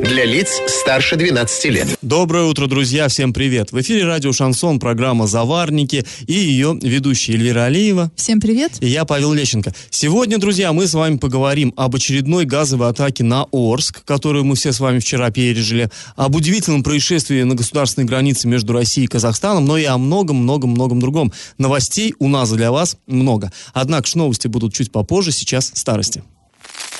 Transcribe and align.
Для 0.00 0.24
лиц 0.24 0.60
старше 0.68 1.16
12 1.16 1.64
лет. 1.66 1.98
Доброе 2.02 2.44
утро, 2.44 2.68
друзья, 2.68 3.08
всем 3.08 3.32
привет. 3.32 3.72
В 3.72 3.80
эфире 3.80 4.04
радио 4.04 4.32
«Шансон», 4.32 4.78
программа 4.78 5.26
«Заварники» 5.26 6.04
и 6.26 6.32
ее 6.32 6.78
ведущая 6.80 7.32
Эльвира 7.32 7.64
Алиева. 7.64 8.12
Всем 8.14 8.40
привет. 8.40 8.72
И 8.80 8.86
я, 8.86 9.04
Павел 9.04 9.32
Лещенко. 9.32 9.74
Сегодня, 9.90 10.38
друзья, 10.38 10.72
мы 10.72 10.86
с 10.86 10.94
вами 10.94 11.16
поговорим 11.16 11.74
об 11.76 11.96
очередной 11.96 12.44
газовой 12.44 12.88
атаке 12.88 13.24
на 13.24 13.46
Орск, 13.50 14.04
которую 14.04 14.44
мы 14.44 14.54
все 14.54 14.72
с 14.72 14.78
вами 14.78 15.00
вчера 15.00 15.30
пережили, 15.30 15.90
об 16.14 16.36
удивительном 16.36 16.84
происшествии 16.84 17.42
на 17.42 17.56
государственной 17.56 18.06
границе 18.06 18.46
между 18.46 18.72
Россией 18.72 19.06
и 19.06 19.08
Казахстаном, 19.08 19.66
но 19.66 19.76
и 19.78 19.84
о 19.84 19.98
многом-многом-многом 19.98 21.00
другом. 21.00 21.32
Новостей 21.58 22.14
у 22.20 22.28
нас 22.28 22.50
для 22.52 22.70
вас 22.70 22.96
много. 23.08 23.52
Однако 23.74 24.08
новости 24.16 24.46
будут 24.46 24.74
чуть 24.74 24.92
попозже, 24.92 25.32
сейчас 25.32 25.72
старости. 25.74 26.22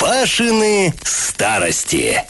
Пашины 0.01 0.95
старости. 1.03 2.25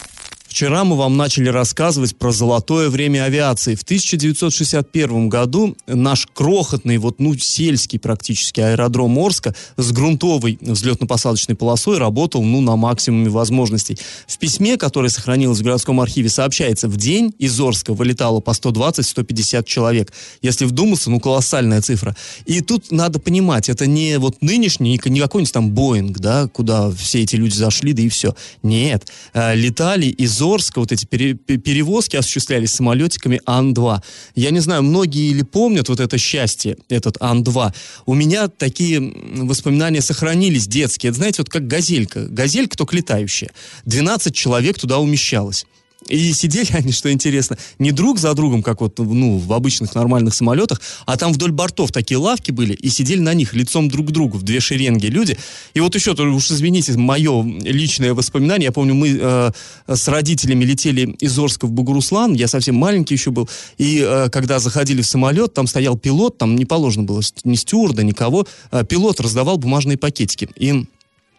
Вчера 0.49 0.83
мы 0.83 0.97
вам 0.97 1.15
начали 1.15 1.47
рассказывать 1.47 2.17
про 2.17 2.31
золотое 2.31 2.89
время 2.89 3.23
авиации. 3.23 3.75
В 3.75 3.83
1961 3.83 5.29
году 5.29 5.77
наш 5.85 6.27
крохотный, 6.33 6.97
вот 6.97 7.19
ну 7.19 7.37
сельский 7.37 7.99
практически 7.99 8.59
аэродром 8.59 9.19
Орска 9.19 9.53
с 9.77 9.91
грунтовой 9.91 10.57
взлетно-посадочной 10.59 11.53
полосой 11.53 11.99
работал 11.99 12.43
ну 12.43 12.61
на 12.61 12.75
максимуме 12.75 13.29
возможностей. 13.29 13.99
В 14.25 14.39
письме, 14.39 14.77
которое 14.77 15.09
сохранилось 15.09 15.59
в 15.59 15.63
городском 15.63 16.01
архиве, 16.01 16.29
сообщается, 16.29 16.87
в 16.87 16.97
день 16.97 17.31
из 17.37 17.57
Орска 17.59 17.93
вылетало 17.93 18.39
по 18.39 18.49
120-150 18.49 19.65
человек. 19.65 20.11
Если 20.41 20.65
вдуматься, 20.65 21.11
ну 21.11 21.19
колоссальная 21.19 21.81
цифра. 21.81 22.15
И 22.47 22.61
тут 22.61 22.91
надо 22.91 23.19
понимать, 23.19 23.69
это 23.69 23.85
не 23.85 24.17
вот 24.17 24.41
нынешний, 24.41 24.99
не 25.05 25.19
какой-нибудь 25.19 25.53
там 25.53 25.69
Боинг, 25.69 26.17
да, 26.17 26.47
куда 26.47 26.89
все 26.89 27.21
эти 27.21 27.35
люди 27.35 27.53
зашли, 27.53 27.93
да 27.93 28.01
и 28.01 28.09
все. 28.09 28.35
Нет, 28.63 29.11
э, 29.35 29.53
летали 29.53 30.07
из 30.07 30.38
из 30.39 30.41
Орска 30.41 30.79
вот 30.79 30.91
эти 30.91 31.05
пере, 31.05 31.33
перевозки 31.33 32.15
осуществлялись 32.15 32.71
самолетиками 32.71 33.41
Ан-2. 33.45 34.01
Я 34.35 34.51
не 34.51 34.59
знаю, 34.59 34.83
многие 34.83 35.33
ли 35.33 35.43
помнят 35.43 35.89
вот 35.89 35.99
это 35.99 36.17
счастье, 36.17 36.77
этот 36.87 37.17
Ан-2. 37.19 37.73
У 38.05 38.13
меня 38.13 38.47
такие 38.47 38.99
воспоминания 39.35 40.01
сохранились 40.01 40.67
детские. 40.67 41.09
Это, 41.09 41.17
знаете, 41.17 41.41
вот 41.41 41.49
как 41.49 41.67
газелька. 41.67 42.25
Газелька 42.27 42.77
только 42.77 42.95
летающая. 42.95 43.49
12 43.85 44.33
человек 44.33 44.79
туда 44.79 44.99
умещалось. 44.99 45.65
И 46.07 46.33
сидели 46.33 46.69
они, 46.73 46.91
что 46.91 47.11
интересно, 47.11 47.57
не 47.77 47.91
друг 47.91 48.19
за 48.19 48.33
другом, 48.33 48.63
как 48.63 48.81
вот 48.81 48.97
ну, 48.99 49.37
в 49.37 49.51
обычных 49.53 49.95
нормальных 49.95 50.33
самолетах, 50.33 50.81
а 51.05 51.17
там 51.17 51.33
вдоль 51.33 51.51
бортов 51.51 51.91
такие 51.91 52.17
лавки 52.17 52.51
были, 52.51 52.73
и 52.73 52.89
сидели 52.89 53.19
на 53.19 53.33
них 53.33 53.53
лицом 53.53 53.89
друг 53.89 54.07
к 54.07 54.11
другу 54.11 54.37
в 54.37 54.43
две 54.43 54.59
шеренги 54.59 55.07
люди. 55.07 55.37
И 55.73 55.79
вот 55.79 55.95
еще, 55.95 56.11
уж 56.11 56.51
извините, 56.51 56.93
мое 56.93 57.43
личное 57.43 58.13
воспоминание, 58.13 58.65
я 58.65 58.71
помню, 58.71 58.93
мы 58.93 59.17
э, 59.19 59.51
с 59.87 60.07
родителями 60.07 60.63
летели 60.63 61.15
из 61.19 61.37
Орска 61.37 61.65
в 61.67 61.71
Бугуруслан, 61.71 62.33
я 62.33 62.47
совсем 62.47 62.75
маленький 62.75 63.15
еще 63.15 63.31
был, 63.31 63.49
и 63.77 64.01
э, 64.05 64.29
когда 64.29 64.59
заходили 64.59 65.01
в 65.01 65.05
самолет, 65.05 65.53
там 65.53 65.67
стоял 65.67 65.97
пилот, 65.97 66.37
там 66.37 66.55
не 66.55 66.65
положено 66.65 67.03
было 67.03 67.21
ни 67.43 67.55
стюарда, 67.55 68.03
никого, 68.03 68.47
э, 68.71 68.83
пилот 68.85 69.19
раздавал 69.19 69.57
бумажные 69.57 69.97
пакетики. 69.97 70.49
И 70.55 70.85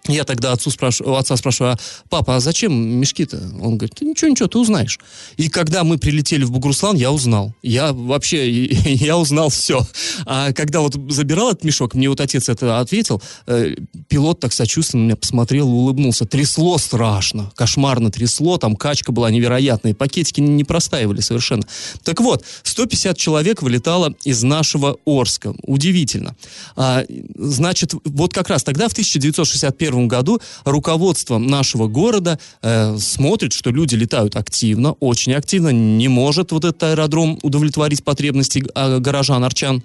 я 0.08 0.24
тогда 0.24 0.52
отцу 0.52 0.70
спрашиваю, 0.70 1.16
отца 1.16 1.36
спрашиваю, 1.36 1.74
а, 1.74 1.78
папа, 2.08 2.36
а 2.36 2.40
зачем 2.40 2.72
мешки-то? 2.72 3.36
Он 3.60 3.76
говорит, 3.76 4.00
ничего, 4.00 4.30
ничего, 4.30 4.48
ты 4.48 4.58
узнаешь. 4.58 4.98
И 5.36 5.48
когда 5.48 5.84
мы 5.84 5.98
прилетели 5.98 6.44
в 6.44 6.50
Бугуруслан, 6.50 6.96
я 6.96 7.12
узнал. 7.12 7.54
Я 7.62 7.92
вообще, 7.92 8.64
я 8.64 9.18
узнал 9.18 9.50
все. 9.50 9.86
А 10.24 10.52
когда 10.52 10.80
вот 10.80 10.94
забирал 11.10 11.50
этот 11.50 11.64
мешок, 11.64 11.94
мне 11.94 12.08
вот 12.08 12.20
отец 12.20 12.48
это 12.48 12.80
ответил, 12.80 13.22
э, 13.46 13.74
пилот 14.08 14.40
так 14.40 14.52
сочувственно 14.52 15.02
меня 15.02 15.16
посмотрел 15.16 15.68
улыбнулся. 15.68 16.24
Трясло 16.24 16.78
страшно, 16.78 17.52
кошмарно 17.54 18.10
трясло, 18.10 18.56
там 18.56 18.76
качка 18.76 19.12
была 19.12 19.30
невероятная, 19.30 19.94
пакетики 19.94 20.40
не 20.40 20.64
простаивали 20.64 21.20
совершенно. 21.20 21.62
Так 22.04 22.20
вот, 22.20 22.44
150 22.62 23.18
человек 23.18 23.62
вылетало 23.62 24.14
из 24.24 24.42
нашего 24.42 24.96
Орска. 25.04 25.54
Удивительно. 25.62 26.34
А, 26.76 27.04
значит, 27.36 27.92
вот 28.04 28.32
как 28.32 28.48
раз 28.48 28.62
тогда, 28.62 28.88
в 28.88 28.92
1961 28.92 29.89
2021 29.90 30.08
году 30.08 30.40
руководство 30.64 31.38
нашего 31.38 31.86
города 31.88 32.38
э, 32.62 32.96
смотрит, 32.98 33.52
что 33.52 33.70
люди 33.70 33.94
летают 33.94 34.36
активно, 34.36 34.92
очень 34.92 35.34
активно, 35.34 35.70
не 35.70 36.08
может 36.08 36.52
вот 36.52 36.64
этот 36.64 36.82
аэродром 36.82 37.38
удовлетворить 37.42 38.04
потребности 38.04 38.64
э, 38.74 38.98
горожан, 38.98 39.44
арчан. 39.44 39.82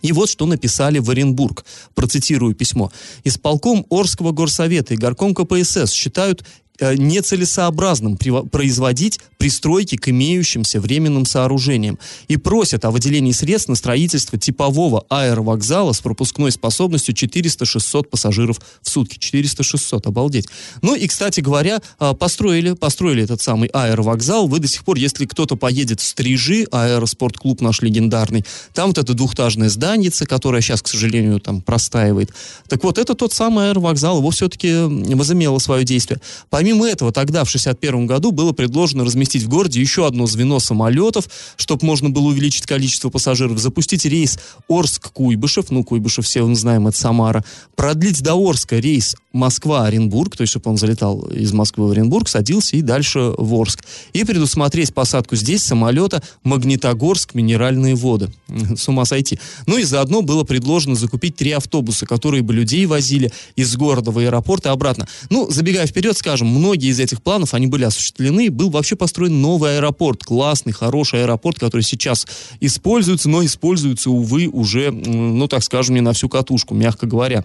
И 0.00 0.12
вот 0.12 0.30
что 0.30 0.46
написали 0.46 0.98
в 0.98 1.10
Оренбург. 1.10 1.64
Процитирую 1.94 2.54
письмо. 2.54 2.90
Исполком 3.24 3.86
Орского 3.90 4.32
горсовета 4.32 4.94
и 4.94 4.96
горком 4.96 5.34
КПСС 5.34 5.92
считают 5.92 6.44
нецелесообразным 6.82 8.16
производить 8.16 9.20
пристройки 9.38 9.96
к 9.96 10.08
имеющимся 10.08 10.80
временным 10.80 11.24
сооружениям 11.24 11.98
и 12.28 12.36
просят 12.36 12.84
о 12.84 12.90
выделении 12.90 13.32
средств 13.32 13.68
на 13.68 13.74
строительство 13.74 14.38
типового 14.38 15.04
аэровокзала 15.08 15.92
с 15.92 16.00
пропускной 16.00 16.52
способностью 16.52 17.14
400-600 17.14 18.04
пассажиров 18.04 18.60
в 18.82 18.88
сутки. 18.88 19.18
400-600, 19.18 20.08
обалдеть. 20.08 20.48
Ну 20.82 20.94
и, 20.94 21.06
кстати 21.06 21.40
говоря, 21.40 21.80
э, 22.00 22.14
построили, 22.14 22.72
построили 22.72 23.22
этот 23.24 23.40
самый 23.40 23.68
аэровокзал. 23.68 24.48
Вы 24.48 24.58
до 24.58 24.68
сих 24.68 24.84
пор, 24.84 24.96
если 24.96 25.26
кто-то 25.26 25.56
поедет 25.56 26.00
в 26.00 26.04
Стрижи, 26.04 26.66
аэроспортклуб 26.70 27.60
наш 27.60 27.80
легендарный, 27.82 28.44
там 28.74 28.88
вот 28.88 28.98
это 28.98 29.14
двухтажное 29.14 29.68
здание, 29.68 30.10
которое 30.26 30.62
сейчас, 30.62 30.82
к 30.82 30.88
сожалению, 30.88 31.40
там 31.40 31.60
простаивает. 31.60 32.32
Так 32.68 32.84
вот, 32.84 32.98
это 32.98 33.14
тот 33.14 33.32
самый 33.32 33.70
аэровокзал, 33.70 34.18
его 34.18 34.30
все-таки 34.30 34.72
возымело 35.14 35.58
свое 35.58 35.84
действие. 35.84 36.20
Помимо 36.50 36.71
Помимо 36.72 36.88
этого, 36.88 37.12
тогда, 37.12 37.44
в 37.44 37.48
1961 37.48 38.06
году, 38.06 38.32
было 38.32 38.52
предложено 38.52 39.04
разместить 39.04 39.42
в 39.42 39.48
городе 39.50 39.78
еще 39.78 40.06
одно 40.06 40.24
звено 40.24 40.58
самолетов, 40.58 41.28
чтобы 41.56 41.84
можно 41.84 42.08
было 42.08 42.28
увеличить 42.28 42.64
количество 42.64 43.10
пассажиров, 43.10 43.58
запустить 43.58 44.06
рейс 44.06 44.38
Орск-Куйбышев, 44.70 45.66
ну, 45.68 45.84
Куйбышев 45.84 46.24
все 46.24 46.46
мы 46.46 46.54
знаем, 46.54 46.86
это 46.86 46.96
Самара, 46.96 47.44
продлить 47.76 48.22
до 48.22 48.36
Орска 48.36 48.78
рейс 48.78 49.16
Москва-Оренбург, 49.32 50.36
то 50.36 50.42
есть, 50.42 50.52
чтобы 50.52 50.70
он 50.70 50.76
залетал 50.76 51.20
из 51.22 51.52
Москвы 51.52 51.88
в 51.88 51.90
Оренбург, 51.90 52.28
садился 52.28 52.76
и 52.76 52.82
дальше 52.82 53.34
в 53.36 53.54
Орск. 53.54 53.84
И 54.12 54.24
предусмотреть 54.24 54.94
посадку 54.94 55.36
здесь 55.36 55.62
самолета 55.62 56.22
Магнитогорск 56.44 57.34
минеральные 57.34 57.94
воды. 57.94 58.30
С 58.76 58.88
ума 58.88 59.04
сойти. 59.04 59.38
Ну 59.66 59.78
и 59.78 59.84
заодно 59.84 60.22
было 60.22 60.44
предложено 60.44 60.94
закупить 60.94 61.36
три 61.36 61.52
автобуса, 61.52 62.06
которые 62.06 62.42
бы 62.42 62.52
людей 62.52 62.84
возили 62.86 63.32
из 63.56 63.74
города 63.76 64.10
в 64.10 64.18
аэропорт 64.18 64.66
и 64.66 64.68
обратно. 64.68 65.08
Ну, 65.30 65.50
забегая 65.50 65.86
вперед, 65.86 66.16
скажем, 66.16 66.48
многие 66.62 66.90
из 66.90 67.00
этих 67.00 67.20
планов, 67.22 67.54
они 67.54 67.66
были 67.66 67.82
осуществлены, 67.84 68.48
был 68.48 68.70
вообще 68.70 68.94
построен 68.94 69.42
новый 69.42 69.78
аэропорт, 69.78 70.22
классный, 70.22 70.72
хороший 70.72 71.22
аэропорт, 71.22 71.58
который 71.58 71.82
сейчас 71.82 72.26
используется, 72.60 73.28
но 73.28 73.44
используется, 73.44 74.10
увы, 74.10 74.46
уже, 74.46 74.92
ну, 74.92 75.48
так 75.48 75.64
скажем, 75.64 75.96
не 75.96 76.00
на 76.00 76.12
всю 76.12 76.28
катушку, 76.28 76.74
мягко 76.74 77.06
говоря. 77.06 77.44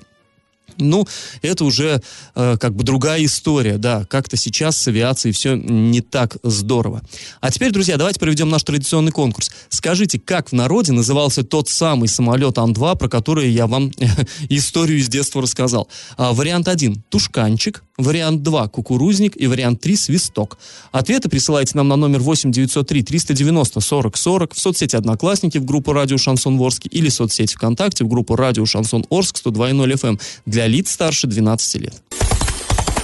Ну, 0.78 1.08
это 1.42 1.66
уже 1.66 2.02
э, 2.36 2.58
как 2.60 2.76
бы 2.76 2.84
другая 2.84 3.24
история, 3.26 3.78
да, 3.78 4.06
как-то 4.06 4.38
сейчас 4.38 4.78
с 4.78 4.88
авиацией 4.88 5.34
все 5.34 5.56
не 5.56 6.02
так 6.02 6.38
здорово. 6.44 7.02
А 7.42 7.52
теперь, 7.52 7.72
друзья, 7.72 7.98
давайте 7.98 8.20
проведем 8.20 8.50
наш 8.50 8.64
традиционный 8.64 9.12
конкурс. 9.12 9.52
Скажите, 9.70 10.20
как 10.20 10.50
в 10.50 10.54
народе 10.54 10.92
назывался 10.92 11.44
тот 11.44 11.70
самый 11.70 12.08
самолет 12.08 12.58
Ан-2, 12.58 12.98
про 12.98 13.10
который 13.10 13.50
я 13.50 13.66
вам 13.66 13.92
историю 14.50 15.00
из 15.00 15.08
детства 15.08 15.42
рассказал? 15.42 15.88
А, 16.18 16.34
вариант 16.34 16.68
1– 16.68 17.04
Тушканчик, 17.10 17.84
вариант 17.98 18.44
2– 18.44 18.68
Кукурузник 18.70 19.34
и 19.36 19.48
вариант 19.48 19.82
3– 19.82 19.96
Свисток. 19.98 20.58
Ответы 20.92 21.30
присылайте 21.30 21.72
нам 21.76 21.88
на 21.88 21.96
номер 21.96 22.20
8 22.20 22.52
903 22.52 23.04
390 23.04 23.80
40 23.80 24.18
40 24.18 24.54
в 24.54 24.60
соцсети 24.60 24.96
Одноклассники 24.96 25.58
в 25.58 25.66
группу 25.66 25.94
Радио 25.94 26.18
Шансон 26.18 26.58
Ворске 26.58 26.90
или 26.90 27.10
соцсети 27.10 27.56
ВКонтакте 27.56 28.04
в 28.04 28.08
группу 28.08 28.36
Радио 28.36 28.66
Шансон 28.66 29.06
Орск 29.10 29.38
102.0 29.44 29.94
FM 29.94 30.22
для 30.46 30.57
лиц 30.66 30.92
старше 30.92 31.28
12 31.28 31.82
лет. 31.82 31.94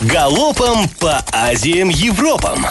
Галопом 0.02 0.90
по 1.00 1.24
Азиям 1.32 1.90
Европам! 1.90 2.66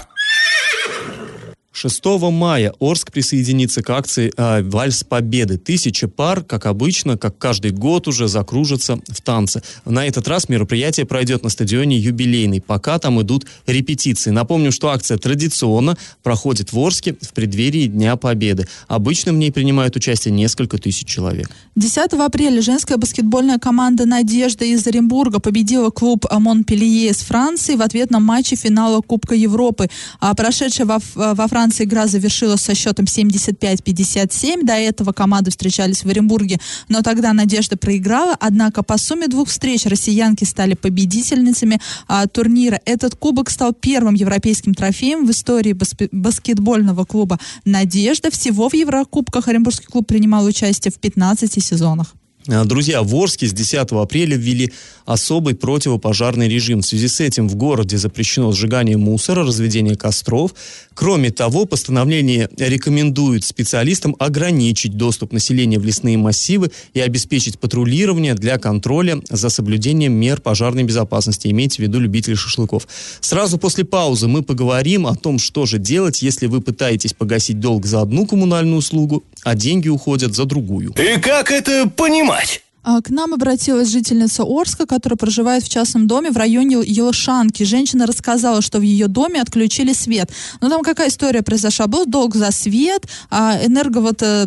6 1.73 2.05
мая 2.31 2.75
Орск 2.81 3.11
присоединится 3.13 3.83
к 3.83 3.89
акции 3.89 4.31
э, 4.37 4.63
«Вальс 4.63 5.05
Победы». 5.05 5.57
Тысяча 5.57 6.07
пар, 6.07 6.43
как 6.43 6.67
обычно, 6.67 7.17
как 7.17 7.39
каждый 7.39 7.71
год 7.71 8.09
уже 8.09 8.29
закружатся 8.29 8.99
в 9.09 9.21
танце. 9.23 9.63
На 9.87 10.07
этот 10.07 10.29
раз 10.29 10.51
мероприятие 10.51 11.07
пройдет 11.07 11.43
на 11.43 11.49
стадионе 11.49 11.97
«Юбилейный», 11.97 12.61
пока 12.61 12.99
там 12.99 13.21
идут 13.23 13.47
репетиции. 13.67 14.31
Напомню, 14.31 14.71
что 14.71 14.91
акция 14.91 15.17
традиционно 15.17 15.97
проходит 16.23 16.73
в 16.73 16.79
Орске 16.79 17.17
в 17.21 17.33
преддверии 17.33 17.87
Дня 17.87 18.17
Победы. 18.17 18.69
Обычно 18.87 19.33
в 19.33 19.37
ней 19.37 19.51
принимают 19.51 19.97
участие 19.97 20.33
несколько 20.33 20.77
тысяч 20.77 21.07
человек. 21.07 21.51
10 21.77 22.13
апреля 22.13 22.61
женская 22.61 22.99
баскетбольная 22.99 23.59
команда 23.59 24.05
«Надежда» 24.05 24.67
из 24.67 24.87
Оренбурга 24.87 25.41
победила 25.41 25.89
клуб 25.89 26.27
Монпелье 26.31 27.09
из 27.09 27.19
Франции 27.19 27.77
в 27.77 27.83
ответ 27.83 28.11
на 28.11 28.21
матче 28.21 28.57
финала 28.57 29.01
Кубка 29.01 29.35
Европы. 29.35 29.89
А 30.21 30.35
прошедшая 30.35 30.87
во, 30.87 30.99
во 31.15 31.49
Франции 31.49 31.62
игра 31.81 32.07
завершилась 32.07 32.63
со 32.63 32.75
счетом 32.75 33.07
75-57. 33.07 34.65
До 34.65 34.73
этого 34.73 35.13
команды 35.13 35.51
встречались 35.51 36.05
в 36.05 36.09
Оренбурге, 36.09 36.59
но 36.89 37.03
тогда 37.03 37.33
«Надежда» 37.33 37.77
проиграла. 37.77 38.37
Однако 38.41 38.83
по 38.83 38.99
сумме 38.99 39.29
двух 39.29 39.49
встреч 39.49 39.87
россиянки 39.87 40.45
стали 40.45 40.75
победительницами 40.75 41.81
а, 42.09 42.27
турнира. 42.27 42.81
Этот 42.85 43.15
кубок 43.15 43.51
стал 43.51 43.73
первым 43.73 44.15
европейским 44.15 44.75
трофеем 44.75 45.27
в 45.27 45.31
истории 45.31 45.73
баск- 45.73 46.09
баскетбольного 46.11 47.05
клуба 47.05 47.39
«Надежда». 47.65 48.31
Всего 48.31 48.69
в 48.69 48.75
Еврокубках 48.75 49.49
Оренбургский 49.49 49.87
клуб 49.87 50.07
принимал 50.07 50.45
участие 50.45 50.91
в 50.93 50.99
15 50.99 51.63
сезонах. 51.63 52.15
Друзья, 52.47 53.03
в 53.03 53.15
Орске 53.15 53.47
с 53.47 53.53
10 53.53 53.93
апреля 53.93 54.37
ввели 54.37 54.73
особый 55.05 55.55
противопожарный 55.55 56.49
режим. 56.49 56.81
В 56.81 56.87
связи 56.87 57.09
с 57.09 57.21
этим 57.21 57.49
в 57.49 57.57
городе 57.57 57.99
запрещено 57.99 58.53
сжигание 58.53 58.97
мусора, 58.97 59.45
разведение 59.45 59.97
костров. 59.97 60.55
Кроме 60.95 61.31
того, 61.31 61.65
постановление 61.65 62.49
рекомендует 62.59 63.45
специалистам 63.45 64.17
ограничить 64.19 64.97
доступ 64.97 65.33
населения 65.33 65.79
в 65.79 65.85
лесные 65.85 66.19
массивы 66.19 66.71
и 66.95 67.01
обеспечить 67.01 67.59
патрулирование 67.59 68.35
для 68.35 68.59
контроля 68.59 69.21
за 69.29 69.49
соблюдением 69.49 70.13
мер 70.13 70.41
пожарной 70.41 70.85
безопасности. 70.85 71.49
Имейте 71.49 71.77
в 71.77 71.79
виду 71.81 71.99
любители 71.99 72.35
шашлыков. 72.35 72.87
Сразу 73.21 73.59
после 73.59 73.85
паузы 73.85 74.29
мы 74.29 74.43
поговорим 74.43 75.07
о 75.07 75.15
том, 75.15 75.39
что 75.39 75.67
же 75.67 75.79
делать, 75.79 76.23
если 76.23 76.47
вы 76.47 76.61
пытаетесь 76.61 77.13
погасить 77.13 77.61
долг 77.61 77.87
за 77.87 78.03
одну 78.03 78.27
коммунальную 78.27 78.79
услугу, 78.79 79.25
а 79.43 79.55
деньги 79.55 79.89
уходят 79.89 80.35
за 80.35 80.45
другую. 80.45 80.93
И 80.93 81.21
как 81.21 81.51
это 81.51 81.89
понимать? 81.89 82.63
А, 82.85 83.01
к 83.01 83.11
нам 83.11 83.33
обратилась 83.33 83.89
жительница 83.89 84.43
Орска, 84.43 84.87
которая 84.87 85.17
проживает 85.17 85.63
в 85.63 85.69
частном 85.69 86.07
доме 86.07 86.31
в 86.31 86.37
районе 86.37 86.79
Елшанки. 86.85 87.63
Женщина 87.63 88.07
рассказала, 88.07 88.61
что 88.61 88.79
в 88.79 88.83
ее 88.83 89.07
доме 89.07 89.41
отключили 89.41 89.93
свет. 89.93 90.31
Но 90.61 90.69
там 90.69 90.83
какая 90.83 91.09
история 91.09 91.43
произошла? 91.43 91.87
Был 91.87 92.07
долг 92.07 92.35
за 92.35 92.51
свет, 92.51 93.07
а 93.31 93.59
энерго, 93.65 93.99
вот, 93.99 94.23
э, 94.23 94.47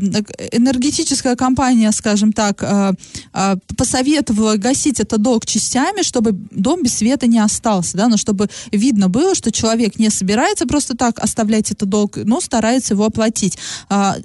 энергетическая 0.52 1.36
компания, 1.36 1.92
скажем 1.92 2.34
так, 2.34 2.62
а, 2.62 2.94
посоветовала 3.78 4.56
гасить 4.58 5.00
этот 5.00 5.22
долг 5.22 5.46
частями, 5.46 6.02
чтобы 6.02 6.32
дом 6.52 6.84
без 6.84 6.96
света 6.96 7.28
не 7.28 7.40
остался, 7.40 7.98
да, 7.98 8.08
но 8.08 8.18
чтобы 8.18 8.50
видно 8.72 9.10
было, 9.10 9.36
что 9.36 9.52
человек 9.52 9.98
не 10.00 10.10
собирается 10.10 10.66
просто 10.66 10.96
так 10.96 11.20
оставлять 11.20 11.72
этот 11.72 11.90
долг, 11.90 12.18
но 12.18 12.42
старается 12.42 12.94
его 12.94 13.06
оплатить. 13.06 13.58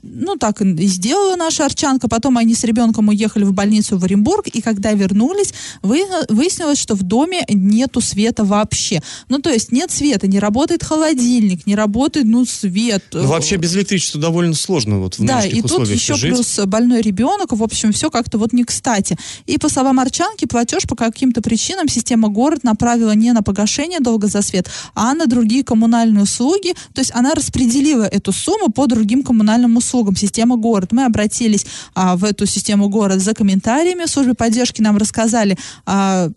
Ну, 0.03 0.37
так 0.37 0.61
и 0.63 0.87
сделала 0.87 1.37
наша 1.37 1.65
Арчанка. 1.65 2.09
Потом 2.09 2.39
они 2.39 2.55
с 2.55 2.65
ребенком 2.65 3.09
уехали 3.09 3.45
в 3.45 3.53
больницу 3.53 4.00
в 4.00 4.05
Оренбург, 4.05 4.49
и 4.49 4.61
когда 4.61 4.93
вернулись, 4.93 5.52
выяснилось, 5.82 6.79
что 6.79 6.94
в 6.94 7.02
доме 7.02 7.44
нету 7.49 8.00
света 8.00 8.44
вообще. 8.44 9.00
Ну, 9.29 9.38
то 9.38 9.50
есть 9.50 9.73
нет 9.73 9.91
света, 9.91 10.26
не 10.26 10.38
работает 10.38 10.82
холодильник, 10.82 11.67
не 11.67 11.75
работает, 11.75 12.26
ну, 12.26 12.44
свет. 12.44 13.05
Ну, 13.12 13.26
вообще 13.26 13.56
без 13.56 13.75
электричества 13.76 14.20
довольно 14.20 14.55
сложно 14.55 14.99
вот 14.99 15.19
в 15.19 15.25
да, 15.25 15.44
и 15.44 15.62
тут 15.62 15.88
еще 15.88 16.14
жить. 16.14 16.35
плюс 16.35 16.58
больной 16.67 17.02
ребенок, 17.02 17.52
в 17.52 17.62
общем, 17.62 17.93
все 17.93 18.11
как-то 18.11 18.38
вот 18.38 18.52
не 18.52 18.64
кстати. 18.64 19.17
И 19.47 19.58
по 19.58 19.69
словам 19.69 20.00
Арчанки, 20.00 20.46
платеж 20.46 20.85
по 20.88 20.96
каким-то 20.96 21.43
причинам 21.43 21.88
система 21.88 22.29
город 22.29 22.64
направила 22.64 23.12
не 23.12 23.32
на 23.32 23.43
погашение 23.43 24.00
долга 24.00 24.26
за 24.26 24.43
свет, 24.43 24.69
а 24.94 25.14
на 25.14 25.26
другие 25.26 25.62
коммунальные 25.64 26.23
услуги. 26.23 26.75
То 26.94 27.00
есть 27.00 27.12
она 27.14 27.35
распределила 27.35 28.05
эту 28.05 28.32
сумму 28.32 28.70
по 28.73 28.87
другим 28.87 29.23
коммунальным 29.23 29.76
услугам. 29.76 30.17
Система 30.17 30.56
город. 30.56 30.93
Мы 30.93 31.05
обратились 31.05 31.67
а, 31.94 32.17
в 32.17 32.25
эту 32.25 32.46
систему 32.46 32.88
город 32.88 33.20
за 33.20 33.35
комментарием 33.35 33.90
время 33.91 34.07
в 34.07 34.11
службе 34.11 34.35
поддержки 34.35 34.81
нам 34.81 34.97
рассказали 34.97 35.59
а, 35.85 36.29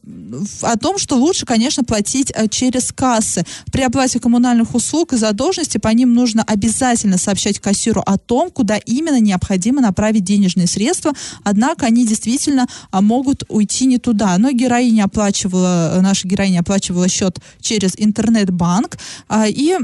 о 0.61 0.77
том, 0.77 0.97
что 0.97 1.15
лучше, 1.15 1.45
конечно, 1.45 1.83
платить 1.83 2.31
а, 2.31 2.47
через 2.47 2.91
кассы. 2.91 3.43
При 3.71 3.83
оплате 3.83 4.19
коммунальных 4.19 4.73
услуг 4.73 5.13
и 5.13 5.17
задолженности 5.17 5.77
по 5.77 5.89
ним 5.89 6.15
нужно 6.15 6.43
обязательно 6.43 7.19
сообщать 7.19 7.59
кассиру 7.59 8.01
о 8.05 8.17
том, 8.17 8.49
куда 8.49 8.77
именно 8.77 9.19
необходимо 9.19 9.81
направить 9.81 10.23
денежные 10.23 10.65
средства, 10.65 11.13
однако 11.43 11.85
они 11.85 12.07
действительно 12.07 12.67
а, 12.89 13.01
могут 13.01 13.43
уйти 13.49 13.85
не 13.85 13.99
туда. 13.99 14.35
Но 14.39 14.51
героиня 14.51 15.03
оплачивала, 15.05 15.99
наша 16.01 16.27
героиня 16.27 16.61
оплачивала 16.61 17.07
счет 17.07 17.37
через 17.61 17.93
интернет-банк, 17.97 18.97
а, 19.27 19.47
и 19.47 19.77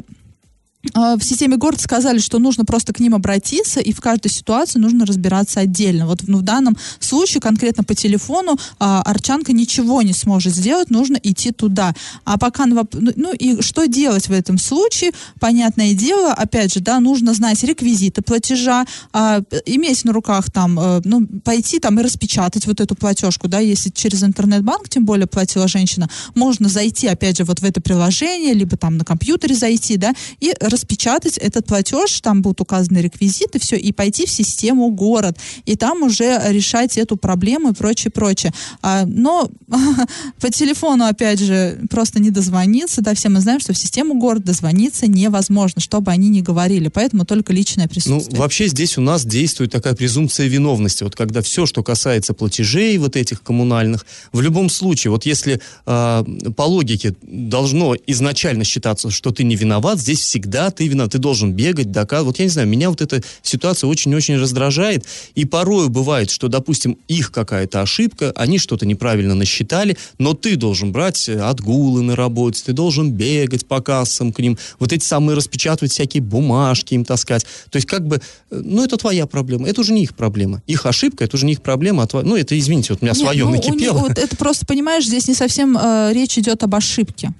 в 0.82 1.20
системе 1.22 1.58
город 1.58 1.82
сказали, 1.82 2.20
что 2.20 2.40
нужно 2.40 2.64
просто 2.64 2.94
к 2.94 3.02
ним 3.02 3.14
обратиться, 3.14 3.82
и 3.82 3.92
в 3.92 4.00
каждой 4.00 4.32
ситуации 4.32 4.80
нужно 4.80 5.06
разбираться 5.06 5.60
отдельно. 5.60 6.08
Вот 6.08 6.22
ну, 6.28 6.38
в 6.38 6.42
данном 6.42 6.78
случае 7.00 7.42
конкретно 7.42 7.84
по 7.84 7.94
телефону 7.96 8.58
а, 8.80 9.02
Арчанка 9.02 9.52
ничего 9.52 10.02
не 10.02 10.14
сможет 10.14 10.56
сделать, 10.56 10.90
нужно 10.90 11.18
идти 11.22 11.52
туда. 11.52 11.94
А 12.24 12.38
пока, 12.38 12.66
ну, 12.66 12.88
ну 12.94 13.34
и 13.34 13.62
что 13.62 13.88
делать 13.88 14.30
в 14.30 14.32
этом 14.32 14.58
случае? 14.58 15.12
Понятное 15.42 15.94
дело, 15.94 16.32
опять 16.32 16.74
же, 16.74 16.80
да, 16.80 17.02
нужно 17.02 17.34
знать 17.34 17.62
реквизиты 17.64 18.22
платежа, 18.22 18.86
а, 19.12 19.42
иметь 19.66 20.06
на 20.06 20.14
руках 20.14 20.50
там, 20.50 20.80
а, 20.80 21.02
ну, 21.04 21.28
пойти 21.44 21.80
там 21.80 22.00
и 22.00 22.04
распечатать 22.04 22.66
вот 22.68 22.80
эту 22.80 22.96
платежку, 22.96 23.50
да, 23.50 23.60
если 23.60 23.90
через 23.90 24.24
интернет-банк, 24.24 24.88
тем 24.88 25.04
более 25.04 25.28
платила 25.28 25.68
женщина, 25.68 26.10
можно 26.36 26.70
зайти, 26.70 27.08
опять 27.08 27.38
же, 27.38 27.44
вот 27.44 27.60
в 27.60 27.66
это 27.66 27.82
приложение, 27.82 28.54
либо 28.54 28.78
там 28.78 28.96
на 28.96 29.04
компьютере 29.04 29.56
зайти, 29.56 29.98
да, 29.98 30.14
и 30.40 30.54
распечатать 30.70 31.38
этот 31.38 31.66
платеж, 31.66 32.22
там 32.22 32.42
будут 32.42 32.62
указаны 32.62 33.00
реквизиты, 33.00 33.60
все, 33.60 33.76
и 33.76 33.92
пойти 33.92 34.26
в 34.26 34.32
систему 34.32 34.90
город, 34.90 35.38
и 35.66 35.76
там 35.76 36.04
уже 36.04 36.42
решать 36.48 36.98
эту 36.98 37.18
проблему 37.18 37.72
и 37.72 37.74
прочее, 37.74 38.12
прочее. 38.12 38.54
А, 38.82 39.06
но 39.06 39.50
по 40.40 40.50
телефону, 40.50 41.06
опять 41.06 41.40
же, 41.40 41.80
просто 41.90 42.20
не 42.20 42.30
дозвониться, 42.30 43.02
да, 43.02 43.14
все 43.14 43.30
мы 43.30 43.42
знаем, 43.42 43.60
что 43.60 43.74
в 43.74 43.78
систему 43.78 44.16
город 44.16 44.44
дозвониться 44.44 45.08
невозможно, 45.08 45.82
что 45.82 46.02
бы 46.02 46.12
они 46.12 46.30
ни 46.30 46.42
говорили, 46.42 46.88
поэтому 46.88 47.26
только 47.26 47.54
личное 47.54 47.86
ну, 47.86 47.90
присутствие. 47.90 48.36
Ну, 48.36 48.42
вообще 48.42 48.68
здесь 48.68 48.98
у 48.98 49.02
нас 49.02 49.26
действует 49.26 49.72
такая 49.72 49.96
презумпция 49.96 50.48
виновности, 50.48 51.04
вот 51.04 51.16
когда 51.16 51.42
все, 51.42 51.66
что 51.66 51.84
касается 51.84 52.34
платежей 52.34 52.98
вот 52.98 53.16
этих 53.16 53.42
коммунальных, 53.42 54.06
в 54.32 54.42
любом 54.42 54.70
случае, 54.70 55.12
вот 55.12 55.26
если 55.26 55.62
э, 55.86 56.24
по 56.56 56.62
логике 56.64 57.16
должно 57.22 57.96
изначально 58.08 58.64
считаться, 58.64 59.10
что 59.10 59.32
ты 59.32 59.44
не 59.44 59.56
виноват, 59.56 60.00
здесь 60.00 60.20
всегда 60.20 60.59
да, 60.60 60.72
ты 60.72 60.88
виноват, 60.88 61.14
ты 61.14 61.20
должен 61.20 61.54
бегать, 61.54 61.90
доказывать. 61.90 62.36
Вот 62.36 62.40
я 62.40 62.46
не 62.46 62.50
знаю, 62.50 62.68
меня 62.68 62.90
вот 62.90 63.00
эта 63.00 63.22
ситуация 63.42 63.88
очень-очень 63.88 64.36
раздражает. 64.38 65.06
И 65.34 65.46
порою 65.46 65.88
бывает, 65.88 66.30
что, 66.30 66.50
допустим, 66.50 66.98
их 67.08 67.32
какая-то 67.32 67.82
ошибка, 67.82 68.34
они 68.36 68.58
что-то 68.58 68.86
неправильно 68.86 69.36
насчитали, 69.36 69.98
но 70.18 70.34
ты 70.34 70.58
должен 70.58 70.92
брать 70.92 71.30
отгулы 71.30 72.02
на 72.02 72.18
работе, 72.18 72.62
ты 72.66 72.74
должен 72.74 73.14
бегать 73.14 73.66
по 73.68 73.80
кассам 73.80 74.34
к 74.34 74.40
ним, 74.40 74.58
вот 74.80 74.92
эти 74.92 75.06
самые 75.06 75.38
распечатывать 75.38 75.94
всякие 75.94 76.22
бумажки 76.22 76.94
им 76.94 77.06
таскать. 77.06 77.46
То 77.70 77.78
есть 77.78 77.88
как 77.88 78.06
бы, 78.06 78.20
ну 78.50 78.84
это 78.84 78.98
твоя 78.98 79.28
проблема, 79.28 79.70
это 79.70 79.80
уже 79.80 79.94
не 79.94 80.04
их 80.04 80.14
проблема. 80.14 80.62
Их 80.68 80.86
ошибка, 80.86 81.24
это 81.24 81.38
уже 81.38 81.46
не 81.46 81.54
их 81.54 81.62
проблема, 81.62 82.04
а 82.04 82.08
твоя... 82.08 82.26
ну 82.28 82.36
это, 82.36 82.60
извините, 82.60 82.92
вот 82.92 83.02
у 83.02 83.06
меня 83.06 83.14
Нет, 83.14 83.24
свое 83.24 83.46
ну, 83.46 83.52
накипело. 83.52 84.00
Них, 84.00 84.08
вот 84.10 84.18
это 84.18 84.36
просто, 84.36 84.66
понимаешь, 84.66 85.06
здесь 85.06 85.30
не 85.30 85.36
совсем 85.36 85.78
э, 85.78 86.12
речь 86.14 86.38
идет 86.38 86.64
об 86.64 86.76
ошибке 86.76 87.32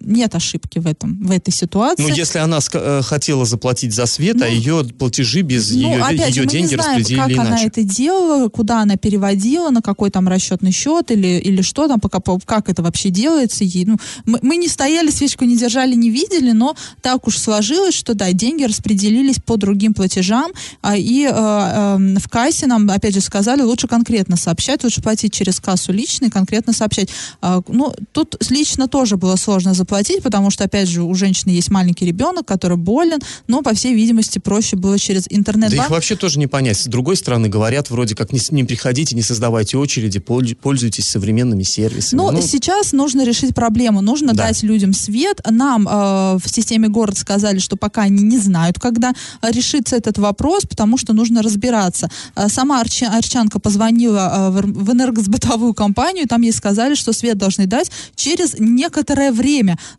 нет 0.00 0.34
ошибки 0.34 0.78
в 0.78 0.86
этом, 0.86 1.20
в 1.22 1.30
этой 1.30 1.50
ситуации. 1.50 2.02
Ну, 2.02 2.08
если 2.08 2.38
она 2.38 2.58
э, 2.72 3.02
хотела 3.02 3.44
заплатить 3.44 3.94
за 3.94 4.06
свет, 4.06 4.36
а 4.36 4.40
ну, 4.40 4.44
а 4.44 4.48
ее 4.48 4.84
платежи 4.98 5.42
без 5.42 5.70
ну, 5.70 5.76
ее, 5.76 6.02
опять 6.02 6.36
ее 6.36 6.42
же, 6.42 6.48
деньги 6.48 6.74
мы 6.74 6.76
не 6.76 6.82
знаем, 6.82 6.98
распределили 6.98 7.20
как 7.20 7.46
иначе. 7.46 7.50
она 7.50 7.62
это 7.62 7.82
делала, 7.82 8.48
куда 8.48 8.82
она 8.82 8.96
переводила, 8.96 9.70
на 9.70 9.82
какой 9.82 10.10
там 10.10 10.28
расчетный 10.28 10.72
счет 10.72 11.10
или, 11.10 11.38
или 11.38 11.62
что 11.62 11.88
там, 11.88 12.00
пока, 12.00 12.20
как 12.44 12.68
это 12.68 12.82
вообще 12.82 13.10
делается. 13.10 13.64
И, 13.64 13.84
ну, 13.84 13.96
мы, 14.24 14.38
мы 14.42 14.56
не 14.56 14.68
стояли, 14.68 15.10
свечку 15.10 15.44
не 15.44 15.56
держали, 15.56 15.94
не 15.94 16.10
видели, 16.10 16.52
но 16.52 16.76
так 17.02 17.26
уж 17.26 17.38
сложилось, 17.38 17.94
что 17.94 18.14
да, 18.14 18.32
деньги 18.32 18.64
распределились 18.64 19.38
по 19.44 19.56
другим 19.56 19.94
платежам, 19.94 20.52
а, 20.82 20.96
и 20.96 21.24
э, 21.24 21.30
э, 21.30 22.18
в 22.18 22.28
кассе 22.28 22.66
нам, 22.66 22.90
опять 22.90 23.14
же, 23.14 23.20
сказали, 23.20 23.62
лучше 23.62 23.88
конкретно 23.88 24.36
сообщать, 24.36 24.84
лучше 24.84 25.02
платить 25.02 25.32
через 25.32 25.60
кассу 25.60 25.92
лично 25.92 26.26
и 26.26 26.30
конкретно 26.30 26.72
сообщать. 26.72 27.10
Э, 27.42 27.60
ну, 27.68 27.94
тут 28.12 28.36
лично 28.50 28.88
тоже 28.88 29.16
было 29.16 29.36
сложно 29.36 29.67
заплатить, 29.74 30.22
потому 30.22 30.50
что, 30.50 30.64
опять 30.64 30.88
же, 30.88 31.02
у 31.02 31.14
женщины 31.14 31.50
есть 31.50 31.70
маленький 31.70 32.06
ребенок, 32.06 32.46
который 32.46 32.76
болен, 32.76 33.18
но, 33.46 33.62
по 33.62 33.74
всей 33.74 33.94
видимости, 33.94 34.38
проще 34.38 34.76
было 34.76 34.98
через 34.98 35.26
интернет. 35.30 35.70
Да 35.70 35.76
их 35.84 35.90
вообще 35.90 36.16
тоже 36.16 36.38
не 36.38 36.46
понять. 36.46 36.78
С 36.78 36.86
другой 36.86 37.16
стороны, 37.16 37.48
говорят 37.48 37.90
вроде 37.90 38.14
как 38.14 38.32
не, 38.32 38.40
не 38.50 38.64
приходите, 38.64 39.14
не 39.14 39.22
создавайте 39.22 39.76
очереди, 39.76 40.18
пользуйтесь 40.20 41.08
современными 41.08 41.62
сервисами. 41.62 42.18
Но 42.18 42.30
ну, 42.30 42.40
сейчас 42.42 42.92
нужно 42.92 43.24
решить 43.24 43.54
проблему, 43.54 44.00
нужно 44.00 44.32
да. 44.32 44.46
дать 44.46 44.62
людям 44.62 44.92
свет. 44.92 45.40
Нам 45.48 45.88
э, 45.88 46.38
в 46.38 46.48
системе 46.48 46.88
город 46.88 47.18
сказали, 47.18 47.58
что 47.58 47.76
пока 47.76 48.02
они 48.02 48.22
не 48.22 48.38
знают, 48.38 48.78
когда 48.78 49.12
решится 49.42 49.96
этот 49.96 50.18
вопрос, 50.18 50.64
потому 50.64 50.98
что 50.98 51.12
нужно 51.12 51.42
разбираться. 51.42 52.10
Э, 52.36 52.48
сама 52.48 52.80
Арчи, 52.80 53.04
Арчанка 53.04 53.58
позвонила 53.58 54.52
э, 54.52 54.62
в 54.62 54.92
энергосбытовую 54.92 55.74
компанию, 55.74 56.26
там 56.26 56.42
ей 56.42 56.52
сказали, 56.52 56.94
что 56.94 57.12
свет 57.12 57.38
должны 57.38 57.66
дать 57.66 57.90
через 58.14 58.54
некоторое 58.58 59.32
время. 59.32 59.47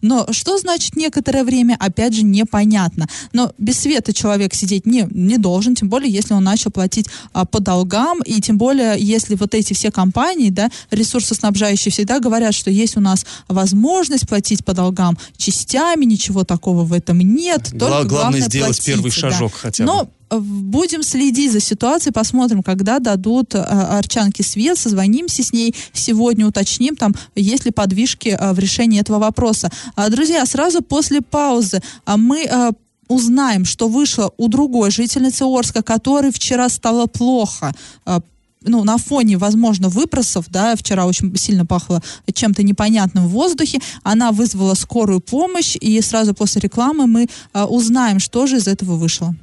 Но 0.01 0.27
что 0.31 0.57
значит 0.57 0.95
некоторое 0.95 1.43
время, 1.43 1.75
опять 1.79 2.13
же, 2.13 2.23
непонятно. 2.23 3.07
Но 3.33 3.51
без 3.57 3.79
света 3.79 4.13
человек 4.13 4.53
сидеть 4.53 4.85
не, 4.85 5.07
не 5.11 5.37
должен, 5.37 5.75
тем 5.75 5.89
более, 5.89 6.11
если 6.11 6.33
он 6.33 6.43
начал 6.43 6.71
платить 6.71 7.07
а, 7.33 7.45
по 7.45 7.59
долгам, 7.59 8.21
и 8.23 8.39
тем 8.41 8.57
более, 8.57 8.95
если 8.99 9.35
вот 9.35 9.55
эти 9.55 9.73
все 9.73 9.91
компании, 9.91 10.49
да, 10.49 10.69
ресурсоснабжающие 10.91 11.91
всегда 11.91 12.19
говорят, 12.19 12.53
что 12.53 12.69
есть 12.69 12.97
у 12.97 13.01
нас 13.01 13.25
возможность 13.47 14.27
платить 14.27 14.63
по 14.63 14.73
долгам 14.73 15.17
частями, 15.37 16.05
ничего 16.05 16.43
такого 16.43 16.83
в 16.83 16.93
этом 16.93 17.19
нет. 17.19 17.69
Гла- 17.71 17.79
только 17.79 18.09
главное, 18.09 18.09
главное 18.09 18.41
сделать 18.41 18.77
платить, 18.77 18.85
первый 18.85 19.11
шажок 19.11 19.51
да. 19.51 19.57
хотя 19.59 19.83
бы. 19.83 19.91
Но 19.91 20.09
будем 20.29 21.03
следить 21.03 21.51
за 21.51 21.59
ситуацией, 21.59 22.13
посмотрим, 22.13 22.63
когда 22.63 22.99
дадут 22.99 23.55
э, 23.55 23.59
Арчанке 23.59 24.43
свет, 24.43 24.77
созвонимся 24.77 25.43
с 25.43 25.53
ней 25.53 25.75
сегодня, 25.93 26.47
уточним, 26.47 26.95
там, 26.95 27.15
есть 27.35 27.65
ли 27.65 27.71
подвижки 27.71 28.29
э, 28.29 28.53
в 28.53 28.59
решении 28.59 28.99
этого 28.99 29.19
вопроса. 29.19 29.71
А, 29.95 30.09
друзья, 30.09 30.45
сразу 30.45 30.81
после 30.81 31.21
паузы 31.21 31.81
а 32.05 32.17
мы 32.17 32.43
э, 32.43 32.71
узнаем, 33.07 33.65
что 33.65 33.87
вышло 33.87 34.31
у 34.37 34.47
другой 34.47 34.91
жительницы 34.91 35.43
Орска, 35.43 35.81
которой 35.81 36.31
вчера 36.31 36.69
стало 36.69 37.07
плохо 37.07 37.73
ну, 38.61 38.83
на 38.83 38.97
фоне, 38.97 39.37
возможно, 39.37 39.89
выбросов, 39.89 40.45
да, 40.49 40.75
вчера 40.75 41.05
очень 41.05 41.35
сильно 41.37 41.65
пахло 41.65 42.01
чем-то 42.31 42.63
непонятным 42.63 43.27
в 43.27 43.31
воздухе, 43.31 43.79
она 44.03 44.31
вызвала 44.31 44.73
скорую 44.73 45.21
помощь, 45.21 45.77
и 45.79 46.01
сразу 46.01 46.33
после 46.33 46.61
рекламы 46.61 47.07
мы 47.07 47.27
а, 47.53 47.65
узнаем, 47.65 48.19
что 48.19 48.47
же 48.47 48.57
из 48.57 48.67
этого 48.67 48.95
вышло. 48.95 49.33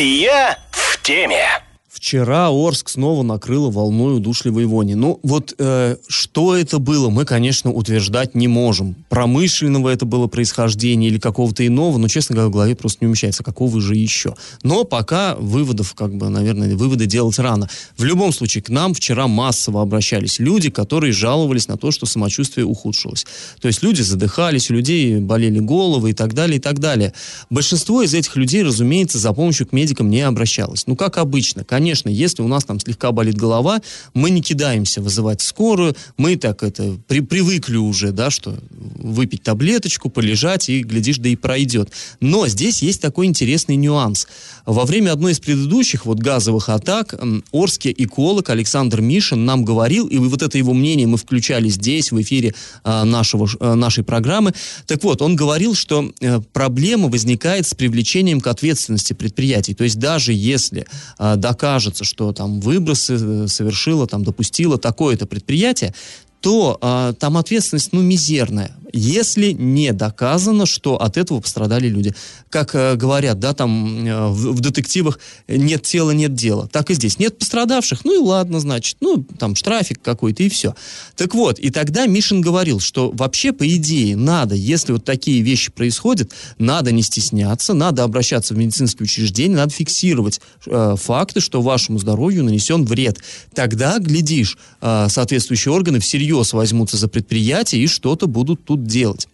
Я 0.00 0.56
в 0.70 1.02
теме. 1.02 1.67
Вчера 1.98 2.48
Орск 2.50 2.90
снова 2.90 3.24
накрыло 3.24 3.72
волной 3.72 4.18
удушливой 4.18 4.66
вони. 4.66 4.94
Ну, 4.94 5.18
вот 5.24 5.52
э, 5.58 5.96
что 6.06 6.54
это 6.54 6.78
было, 6.78 7.10
мы, 7.10 7.24
конечно, 7.24 7.72
утверждать 7.72 8.36
не 8.36 8.46
можем. 8.46 8.94
Промышленного 9.08 9.88
это 9.88 10.06
было 10.06 10.28
происхождение 10.28 11.10
или 11.10 11.18
какого-то 11.18 11.66
иного, 11.66 11.98
но, 11.98 12.06
честно 12.06 12.36
говоря, 12.36 12.50
в 12.50 12.52
голове 12.52 12.76
просто 12.76 12.98
не 13.00 13.08
умещается, 13.08 13.42
какого 13.42 13.80
же 13.80 13.96
еще. 13.96 14.36
Но 14.62 14.84
пока 14.84 15.34
выводов, 15.40 15.94
как 15.94 16.14
бы, 16.14 16.28
наверное, 16.28 16.76
выводы 16.76 17.06
делать 17.06 17.36
рано. 17.40 17.68
В 17.96 18.04
любом 18.04 18.32
случае, 18.32 18.62
к 18.62 18.68
нам 18.68 18.94
вчера 18.94 19.26
массово 19.26 19.82
обращались 19.82 20.38
люди, 20.38 20.70
которые 20.70 21.12
жаловались 21.12 21.66
на 21.66 21.76
то, 21.76 21.90
что 21.90 22.06
самочувствие 22.06 22.64
ухудшилось. 22.64 23.26
То 23.60 23.66
есть 23.66 23.82
люди 23.82 24.02
задыхались, 24.02 24.70
у 24.70 24.74
людей 24.74 25.16
болели 25.16 25.58
головы 25.58 26.10
и 26.10 26.14
так 26.14 26.32
далее, 26.32 26.58
и 26.58 26.60
так 26.60 26.78
далее. 26.78 27.12
Большинство 27.50 28.02
из 28.02 28.14
этих 28.14 28.36
людей, 28.36 28.62
разумеется, 28.62 29.18
за 29.18 29.32
помощью 29.32 29.66
к 29.66 29.72
медикам 29.72 30.08
не 30.08 30.20
обращалось. 30.20 30.86
Ну, 30.86 30.94
как 30.94 31.18
обычно, 31.18 31.64
конечно 31.64 31.87
конечно, 31.88 32.10
если 32.10 32.42
у 32.42 32.48
нас 32.48 32.64
там 32.64 32.78
слегка 32.80 33.12
болит 33.12 33.36
голова, 33.36 33.80
мы 34.12 34.28
не 34.28 34.42
кидаемся 34.42 35.00
вызывать 35.00 35.40
скорую, 35.40 35.96
мы 36.18 36.36
так 36.36 36.62
это 36.62 36.98
при, 37.06 37.20
привыкли 37.20 37.76
уже, 37.76 38.12
да, 38.12 38.28
что 38.28 38.58
выпить 38.70 39.42
таблеточку, 39.42 40.10
полежать 40.10 40.68
и, 40.68 40.82
глядишь, 40.82 41.16
да 41.16 41.30
и 41.30 41.36
пройдет. 41.36 41.90
Но 42.20 42.46
здесь 42.46 42.82
есть 42.82 43.00
такой 43.00 43.24
интересный 43.24 43.76
нюанс. 43.76 44.26
Во 44.66 44.84
время 44.84 45.12
одной 45.12 45.32
из 45.32 45.40
предыдущих 45.40 46.04
вот 46.04 46.18
газовых 46.18 46.68
атак 46.68 47.14
орский 47.52 47.94
эколог 47.96 48.50
Александр 48.50 49.00
Мишин 49.00 49.46
нам 49.46 49.64
говорил, 49.64 50.08
и 50.08 50.18
вот 50.18 50.42
это 50.42 50.58
его 50.58 50.74
мнение 50.74 51.06
мы 51.06 51.16
включали 51.16 51.70
здесь, 51.70 52.12
в 52.12 52.20
эфире 52.20 52.54
а, 52.84 53.04
нашего, 53.04 53.48
а, 53.60 53.76
нашей 53.76 54.04
программы. 54.04 54.52
Так 54.86 55.02
вот, 55.04 55.22
он 55.22 55.36
говорил, 55.36 55.74
что 55.74 56.12
а, 56.20 56.42
проблема 56.52 57.08
возникает 57.08 57.66
с 57.66 57.72
привлечением 57.72 58.42
к 58.42 58.46
ответственности 58.46 59.14
предприятий. 59.14 59.72
То 59.72 59.84
есть 59.84 59.98
даже 59.98 60.34
если 60.34 60.86
а, 61.16 61.36
докажут 61.36 61.77
окажется, 61.78 62.02
что 62.04 62.32
там 62.32 62.60
выбросы 62.60 63.14
э, 63.14 63.46
совершило, 63.46 64.08
там 64.08 64.24
допустило 64.24 64.78
такое-то 64.78 65.26
предприятие, 65.26 65.94
то 66.40 66.78
а, 66.80 67.12
там 67.14 67.36
ответственность, 67.36 67.92
ну, 67.92 68.00
мизерная 68.00 68.74
если 68.92 69.52
не 69.52 69.92
доказано, 69.92 70.66
что 70.66 70.96
от 70.96 71.16
этого 71.16 71.40
пострадали 71.40 71.88
люди. 71.88 72.14
Как 72.50 72.74
э, 72.74 72.94
говорят, 72.94 73.38
да, 73.38 73.52
там 73.54 74.06
э, 74.06 74.28
в, 74.28 74.52
в 74.52 74.60
детективах 74.60 75.18
нет 75.46 75.82
тела, 75.82 76.12
нет 76.12 76.34
дела. 76.34 76.68
Так 76.68 76.90
и 76.90 76.94
здесь. 76.94 77.18
Нет 77.18 77.38
пострадавших, 77.38 78.04
ну 78.04 78.14
и 78.14 78.18
ладно, 78.18 78.60
значит, 78.60 78.96
ну, 79.00 79.24
там 79.38 79.54
штрафик 79.56 80.00
какой-то 80.02 80.42
и 80.42 80.48
все. 80.48 80.74
Так 81.16 81.34
вот, 81.34 81.58
и 81.58 81.70
тогда 81.70 82.06
Мишин 82.06 82.40
говорил, 82.40 82.80
что 82.80 83.10
вообще, 83.10 83.52
по 83.52 83.68
идее, 83.68 84.16
надо, 84.16 84.54
если 84.54 84.92
вот 84.92 85.04
такие 85.04 85.42
вещи 85.42 85.70
происходят, 85.70 86.32
надо 86.58 86.92
не 86.92 87.02
стесняться, 87.02 87.74
надо 87.74 88.04
обращаться 88.04 88.54
в 88.54 88.58
медицинские 88.58 89.04
учреждения, 89.04 89.56
надо 89.56 89.72
фиксировать 89.72 90.40
э, 90.66 90.94
факты, 90.98 91.40
что 91.40 91.60
вашему 91.60 91.98
здоровью 91.98 92.44
нанесен 92.44 92.84
вред. 92.84 93.18
Тогда, 93.54 93.98
глядишь, 93.98 94.56
э, 94.80 95.06
соответствующие 95.10 95.72
органы 95.72 96.00
всерьез 96.00 96.27
возьмутся 96.52 96.96
за 96.96 97.08
предприятие 97.08 97.82
и 97.82 97.86
что-то 97.86 98.26
будут 98.26 98.64
тут 98.64 98.84
делать. 98.84 99.28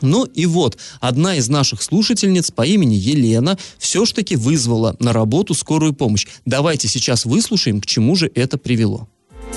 Ну 0.00 0.24
и 0.24 0.46
вот, 0.46 0.78
одна 1.00 1.36
из 1.36 1.48
наших 1.48 1.82
слушательниц 1.82 2.50
по 2.50 2.64
имени 2.64 2.94
Елена 2.94 3.58
все 3.78 4.04
ж 4.04 4.12
таки 4.12 4.36
вызвала 4.36 4.96
на 5.00 5.12
работу 5.12 5.54
скорую 5.54 5.92
помощь. 5.92 6.26
Давайте 6.44 6.88
сейчас 6.88 7.24
выслушаем, 7.24 7.80
к 7.80 7.86
чему 7.86 8.14
же 8.14 8.30
это 8.34 8.58
привело. 8.58 9.08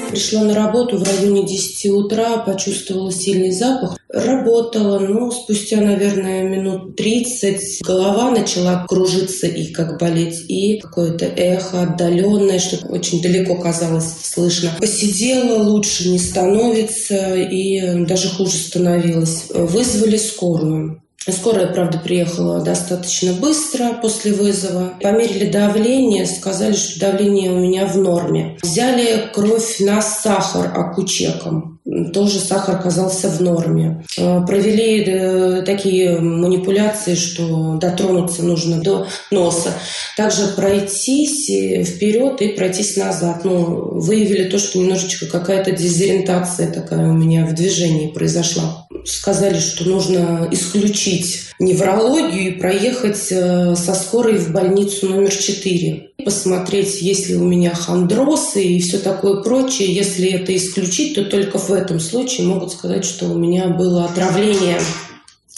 Пришла 0.09 0.43
на 0.43 0.53
работу 0.53 0.97
в 0.97 1.03
районе 1.03 1.45
10 1.47 1.85
утра, 1.91 2.37
почувствовала 2.37 3.11
сильный 3.11 3.51
запах. 3.51 3.97
Работала, 4.09 4.99
ну, 4.99 5.31
спустя, 5.31 5.77
наверное, 5.77 6.43
минут 6.43 6.97
30 6.97 7.81
голова 7.81 8.29
начала 8.31 8.85
кружиться 8.87 9.47
и 9.47 9.71
как 9.71 9.97
болеть, 9.97 10.43
и 10.49 10.79
какое-то 10.79 11.25
эхо 11.25 11.83
отдаленное, 11.83 12.59
что 12.59 12.85
очень 12.87 13.21
далеко 13.21 13.55
казалось 13.55 14.13
слышно. 14.21 14.71
Посидела, 14.79 15.63
лучше 15.63 16.09
не 16.09 16.19
становится, 16.19 17.35
и 17.35 18.03
даже 18.05 18.27
хуже 18.27 18.57
становилось. 18.57 19.45
Вызвали 19.53 20.17
скорую. 20.17 21.01
Скорая, 21.29 21.67
правда, 21.67 21.99
приехала 21.99 22.61
достаточно 22.61 23.33
быстро 23.33 23.93
после 24.01 24.33
вызова. 24.33 24.93
Померили 25.01 25.51
давление, 25.51 26.25
сказали, 26.25 26.73
что 26.73 26.99
давление 26.99 27.51
у 27.51 27.59
меня 27.59 27.85
в 27.85 27.97
норме. 27.97 28.57
Взяли 28.63 29.29
кровь 29.33 29.79
на 29.79 30.01
сахар 30.01 30.71
акучеком 30.75 31.79
тоже 32.13 32.39
сахар 32.39 32.75
оказался 32.75 33.29
в 33.29 33.41
норме. 33.41 34.03
Э, 34.17 34.41
провели 34.45 35.03
э, 35.03 35.61
такие 35.65 36.19
манипуляции, 36.19 37.15
что 37.15 37.77
дотронуться 37.79 38.43
нужно 38.43 38.81
до 38.81 39.07
носа. 39.29 39.73
Также 40.15 40.47
пройтись 40.55 41.45
вперед 41.87 42.41
и 42.41 42.49
пройтись 42.49 42.97
назад. 42.97 43.43
Ну, 43.43 43.99
выявили 43.99 44.49
то, 44.49 44.57
что 44.57 44.79
немножечко 44.79 45.25
какая-то 45.25 45.71
дезориентация 45.71 46.71
такая 46.71 47.09
у 47.09 47.13
меня 47.13 47.45
в 47.45 47.53
движении 47.53 48.07
произошла. 48.07 48.87
Сказали, 49.05 49.59
что 49.59 49.85
нужно 49.85 50.47
исключить 50.51 51.51
неврологию 51.59 52.55
и 52.55 52.59
проехать 52.59 53.27
э, 53.31 53.75
со 53.75 53.93
скорой 53.93 54.37
в 54.37 54.51
больницу 54.51 55.07
номер 55.09 55.31
4 55.31 56.10
посмотреть, 56.21 57.01
есть 57.01 57.29
ли 57.29 57.35
у 57.35 57.43
меня 57.43 57.73
хондросы 57.73 58.63
и 58.63 58.81
все 58.81 58.97
такое 58.97 59.41
прочее. 59.41 59.93
Если 59.93 60.29
это 60.29 60.55
исключить, 60.55 61.15
то 61.15 61.25
только 61.25 61.57
в 61.57 61.71
этом 61.71 61.99
случае 61.99 62.47
могут 62.47 62.71
сказать, 62.71 63.05
что 63.05 63.27
у 63.27 63.37
меня 63.37 63.67
было 63.69 64.05
отравление 64.05 64.79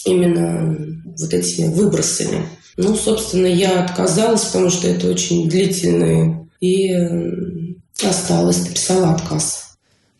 именно 0.04 0.76
вот 1.18 1.32
этими 1.32 1.72
выбросами. 1.72 2.48
Ну, 2.76 2.96
собственно, 2.96 3.46
я 3.46 3.84
отказалась, 3.84 4.44
потому 4.44 4.70
что 4.70 4.88
это 4.88 5.08
очень 5.08 5.48
длительное, 5.48 6.48
и 6.60 6.92
осталось, 8.02 8.66
написала 8.66 9.10
отказ. 9.10 9.73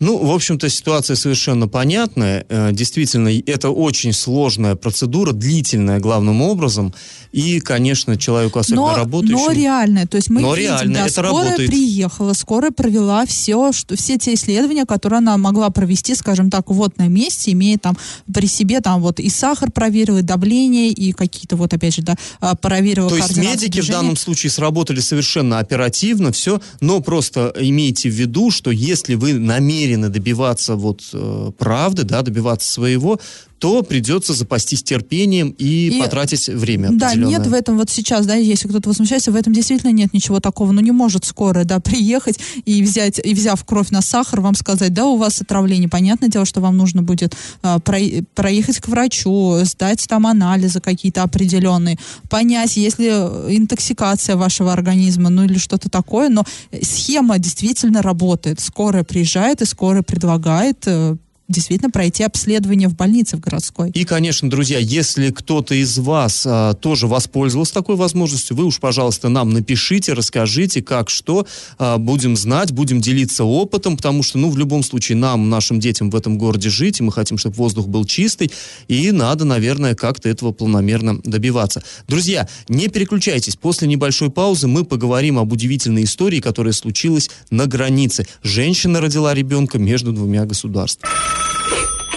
Ну, 0.04 0.18
в 0.18 0.30
общем-то, 0.30 0.68
ситуация 0.68 1.16
совершенно 1.16 1.66
понятная. 1.66 2.44
Э, 2.50 2.72
действительно, 2.72 3.30
это 3.46 3.70
очень 3.70 4.12
сложная 4.12 4.74
процедура, 4.74 5.32
длительная 5.32 5.98
главным 5.98 6.42
образом. 6.42 6.92
И, 7.32 7.58
конечно, 7.58 8.16
человеку 8.18 8.58
особенно 8.58 8.92
но, 8.92 8.96
работающему... 8.96 9.46
Но 9.46 9.50
реальная. 9.50 10.06
То 10.06 10.18
есть 10.18 10.28
мы 10.28 10.42
но 10.42 10.54
видим, 10.54 10.70
реально, 10.70 10.94
да, 10.94 11.00
это 11.06 11.12
скорая 11.12 11.44
работает. 11.44 11.70
приехала, 11.70 12.32
скорая 12.34 12.70
провела 12.70 13.24
все, 13.24 13.72
что, 13.72 13.96
все 13.96 14.18
те 14.18 14.34
исследования, 14.34 14.84
которые 14.84 15.18
она 15.18 15.38
могла 15.38 15.70
провести, 15.70 16.14
скажем 16.14 16.50
так, 16.50 16.70
вот 16.70 16.98
на 16.98 17.08
месте, 17.08 17.52
имея 17.52 17.78
там 17.78 17.96
при 18.32 18.46
себе 18.46 18.80
там 18.80 19.00
вот 19.00 19.20
и 19.20 19.30
сахар 19.30 19.72
проверила, 19.72 20.18
и 20.18 20.22
давление, 20.22 20.90
и 20.90 21.12
какие-то 21.12 21.56
вот, 21.56 21.72
опять 21.72 21.94
же, 21.94 22.02
да, 22.02 22.14
а, 22.40 22.54
проверила 22.54 23.08
То 23.08 23.16
есть 23.16 23.36
медики 23.36 23.72
движения. 23.72 23.98
в 23.98 24.00
данном 24.00 24.16
случае 24.16 24.50
сработали 24.50 25.00
совершенно 25.00 25.58
оперативно, 25.58 26.30
все, 26.30 26.60
но 26.80 27.00
просто 27.00 27.54
имейте 27.58 28.10
в 28.10 28.12
виду, 28.12 28.50
что 28.50 28.70
если 28.70 29.14
вы 29.14 29.32
намерены 29.32 29.93
добиваться 29.96 30.76
вот 30.76 31.02
э, 31.12 31.50
правды, 31.58 32.04
да, 32.04 32.22
добиваться 32.22 32.70
своего, 32.70 33.18
то 33.64 33.82
придется 33.82 34.34
запастись 34.34 34.82
терпением 34.82 35.54
и, 35.56 35.88
И- 35.88 35.98
потратить 35.98 36.48
время 36.48 36.90
Да, 36.92 37.14
нет 37.14 37.46
в 37.46 37.54
этом 37.54 37.78
вот 37.78 37.88
сейчас, 37.88 38.26
да, 38.26 38.34
если 38.34 38.68
кто-то 38.68 38.90
возмущается, 38.90 39.32
в 39.32 39.36
этом 39.36 39.54
действительно 39.54 39.90
нет 39.90 40.12
ничего 40.12 40.38
такого. 40.38 40.70
Ну, 40.72 40.82
не 40.82 40.90
может 40.90 41.24
скорая, 41.24 41.64
да, 41.64 41.80
приехать 41.80 42.38
и 42.66 42.82
взять, 42.82 43.18
и 43.24 43.32
взяв 43.32 43.64
кровь 43.64 43.88
на 43.88 44.02
сахар, 44.02 44.42
вам 44.42 44.54
сказать, 44.54 44.92
да, 44.92 45.06
у 45.06 45.16
вас 45.16 45.40
отравление. 45.40 45.88
Понятное 45.88 46.28
дело, 46.28 46.44
что 46.44 46.60
вам 46.60 46.76
нужно 46.76 47.02
будет 47.02 47.34
а, 47.62 47.78
про- 47.78 48.22
проехать 48.34 48.80
к 48.80 48.88
врачу, 48.88 49.58
сдать 49.62 50.04
там 50.06 50.26
анализы 50.26 50.80
какие-то 50.80 51.22
определенные, 51.22 51.98
понять, 52.28 52.76
есть 52.76 52.98
ли 52.98 53.08
э, 53.10 53.46
интоксикация 53.48 54.36
вашего 54.36 54.74
организма, 54.74 55.30
ну, 55.30 55.44
или 55.44 55.56
что-то 55.56 55.88
такое. 55.88 56.28
Но 56.28 56.44
схема 56.82 57.38
действительно 57.38 58.02
работает. 58.02 58.60
Скорая 58.60 59.04
приезжает, 59.04 59.62
и 59.62 59.64
скорая 59.64 60.02
предлагает 60.02 60.82
э, 60.84 61.16
действительно 61.48 61.90
пройти 61.90 62.22
обследование 62.22 62.88
в 62.88 62.96
больнице 62.96 63.36
в 63.36 63.40
городской. 63.40 63.90
И, 63.90 64.04
конечно, 64.04 64.48
друзья, 64.48 64.78
если 64.78 65.30
кто-то 65.30 65.74
из 65.74 65.98
вас 65.98 66.44
а, 66.46 66.74
тоже 66.74 67.06
воспользовался 67.06 67.74
такой 67.74 67.96
возможностью, 67.96 68.56
вы 68.56 68.64
уж, 68.64 68.80
пожалуйста, 68.80 69.28
нам 69.28 69.50
напишите, 69.50 70.14
расскажите, 70.14 70.82
как, 70.82 71.10
что. 71.10 71.46
А, 71.78 71.98
будем 71.98 72.36
знать, 72.36 72.72
будем 72.72 73.00
делиться 73.00 73.44
опытом, 73.44 73.96
потому 73.96 74.22
что, 74.22 74.38
ну, 74.38 74.48
в 74.50 74.56
любом 74.56 74.82
случае, 74.82 75.16
нам, 75.16 75.50
нашим 75.50 75.80
детям 75.80 76.10
в 76.10 76.16
этом 76.16 76.38
городе 76.38 76.70
жить, 76.70 77.00
и 77.00 77.02
мы 77.02 77.12
хотим, 77.12 77.36
чтобы 77.36 77.56
воздух 77.56 77.88
был 77.88 78.06
чистый, 78.06 78.50
и 78.88 79.10
надо, 79.10 79.44
наверное, 79.44 79.94
как-то 79.94 80.28
этого 80.30 80.52
планомерно 80.52 81.20
добиваться. 81.24 81.82
Друзья, 82.08 82.48
не 82.68 82.88
переключайтесь. 82.88 83.56
После 83.56 83.86
небольшой 83.86 84.30
паузы 84.30 84.66
мы 84.66 84.84
поговорим 84.84 85.38
об 85.38 85.52
удивительной 85.52 86.04
истории, 86.04 86.40
которая 86.40 86.72
случилась 86.72 87.30
на 87.50 87.66
границе. 87.66 88.26
Женщина 88.42 89.00
родила 89.00 89.34
ребенка 89.34 89.78
между 89.78 90.12
двумя 90.12 90.46
государствами. 90.46 91.33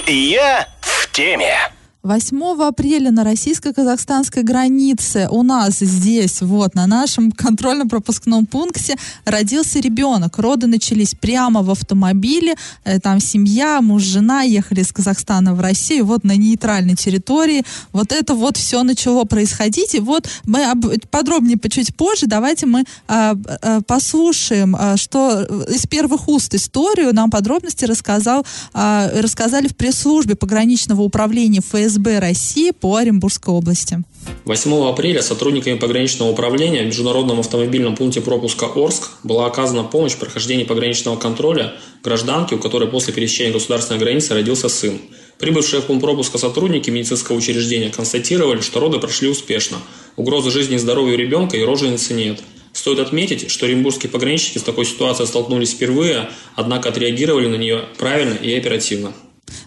Я 0.07 0.67
в 0.81 1.11
теме. 1.11 1.76
8 2.07 2.63
апреля 2.63 3.11
на 3.11 3.25
российско-казахстанской 3.25 4.41
границе 4.41 5.27
у 5.29 5.43
нас 5.43 5.79
здесь, 5.79 6.41
вот, 6.41 6.73
на 6.73 6.87
нашем 6.87 7.33
контрольно-пропускном 7.33 8.45
пункте 8.45 8.95
родился 9.25 9.79
ребенок. 9.81 10.37
Роды 10.39 10.67
начались 10.67 11.13
прямо 11.15 11.61
в 11.63 11.69
автомобиле. 11.69 12.55
Э, 12.85 12.99
Там 13.01 13.19
семья, 13.19 13.81
муж, 13.81 14.03
жена 14.03 14.43
ехали 14.43 14.79
из 14.81 14.93
Казахстана 14.93 15.53
в 15.53 15.59
Россию, 15.59 16.05
вот 16.05 16.23
на 16.23 16.37
нейтральной 16.37 16.95
территории. 16.95 17.63
Вот 17.91 18.13
это 18.13 18.35
вот 18.35 18.55
все 18.55 18.83
начало 18.83 19.25
происходить. 19.25 19.93
И 19.93 19.99
вот 19.99 20.29
мы 20.45 20.63
об- 20.63 20.87
подробнее 21.11 21.57
по- 21.57 21.69
чуть 21.69 21.93
позже 21.93 22.25
давайте 22.25 22.67
мы 22.67 22.85
а, 23.09 23.35
а, 23.61 23.81
послушаем, 23.81 24.77
а, 24.79 24.95
что 24.95 25.45
э, 25.49 25.73
из 25.73 25.85
первых 25.87 26.29
уст 26.29 26.55
историю 26.55 27.13
нам 27.13 27.29
подробности 27.29 27.83
рассказал, 27.83 28.45
а, 28.73 29.09
рассказали 29.13 29.67
в 29.67 29.75
пресс-службе 29.75 30.35
пограничного 30.35 31.01
управления 31.01 31.59
ФСБ 31.59 31.96
России 32.19 32.71
по 32.71 32.95
Оренбургской 32.95 33.53
области. 33.53 34.03
8 34.45 34.89
апреля 34.89 35.21
сотрудниками 35.21 35.77
пограничного 35.77 36.29
управления 36.29 36.83
в 36.83 36.87
Международном 36.87 37.39
автомобильном 37.39 37.95
пункте 37.95 38.21
пропуска 38.21 38.65
Орск 38.65 39.09
была 39.23 39.45
оказана 39.45 39.83
помощь 39.83 40.13
в 40.13 40.17
прохождении 40.17 40.63
пограничного 40.63 41.17
контроля 41.17 41.73
гражданке, 42.03 42.55
у 42.55 42.59
которой 42.59 42.87
после 42.89 43.13
пересечения 43.13 43.51
государственной 43.51 43.99
границы 43.99 44.33
родился 44.33 44.69
сын. 44.69 44.99
Прибывшие 45.39 45.81
в 45.81 45.85
пункт 45.85 46.03
пропуска 46.03 46.37
сотрудники 46.37 46.89
медицинского 46.89 47.35
учреждения 47.35 47.89
констатировали, 47.89 48.61
что 48.61 48.79
роды 48.79 48.99
прошли 48.99 49.27
успешно. 49.27 49.77
Угрозы 50.15 50.49
жизни 50.49 50.75
и 50.75 50.79
здоровью 50.79 51.17
ребенка 51.17 51.57
и 51.57 51.63
роженицы 51.63 52.13
нет. 52.13 52.41
Стоит 52.73 52.99
отметить, 52.99 53.49
что 53.49 53.65
оренбургские 53.65 54.11
пограничники 54.11 54.59
с 54.59 54.63
такой 54.63 54.85
ситуацией 54.85 55.27
столкнулись 55.27 55.73
впервые, 55.73 56.29
однако 56.55 56.89
отреагировали 56.89 57.47
на 57.47 57.55
нее 57.55 57.85
правильно 57.97 58.35
и 58.35 58.55
оперативно. 58.55 59.13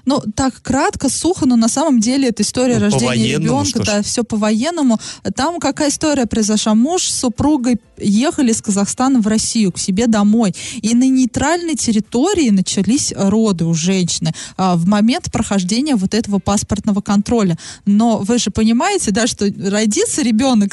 Ну, 0.05 0.23
так 0.35 0.63
кратко, 0.63 1.09
сухо, 1.09 1.47
но 1.47 1.57
на 1.57 1.69
самом 1.69 2.01
деле 2.01 2.29
это 2.29 2.43
история 2.43 2.79
Ну, 2.79 2.85
рождения 2.85 3.37
ребенка, 3.37 3.83
да, 3.85 4.03
все 4.03 4.25
по-военному. 4.25 4.99
Там 5.35 5.59
какая 5.59 5.91
история 5.91 6.27
произошла? 6.27 6.75
Муж 6.75 7.05
с 7.05 7.21
супругой 7.21 7.81
ехали 7.99 8.51
из 8.51 8.63
Казахстана 8.63 9.21
в 9.21 9.27
Россию 9.27 9.73
к 9.73 9.79
себе 9.79 10.07
домой, 10.07 10.55
и 10.81 10.95
на 10.95 11.09
нейтральной 11.09 11.75
территории 11.75 12.51
начались 12.51 13.13
роды 13.17 13.65
у 13.65 13.75
женщины 13.75 14.33
а, 14.57 14.77
в 14.77 14.87
момент 14.87 15.31
прохождения 15.31 15.97
вот 15.97 16.15
этого 16.15 16.39
паспортного 16.39 17.01
контроля. 17.01 17.59
Но 17.85 18.19
вы 18.19 18.39
же 18.39 18.51
понимаете, 18.51 19.11
да, 19.11 19.27
что 19.27 19.47
родится 19.59 20.23
ребенок, 20.23 20.73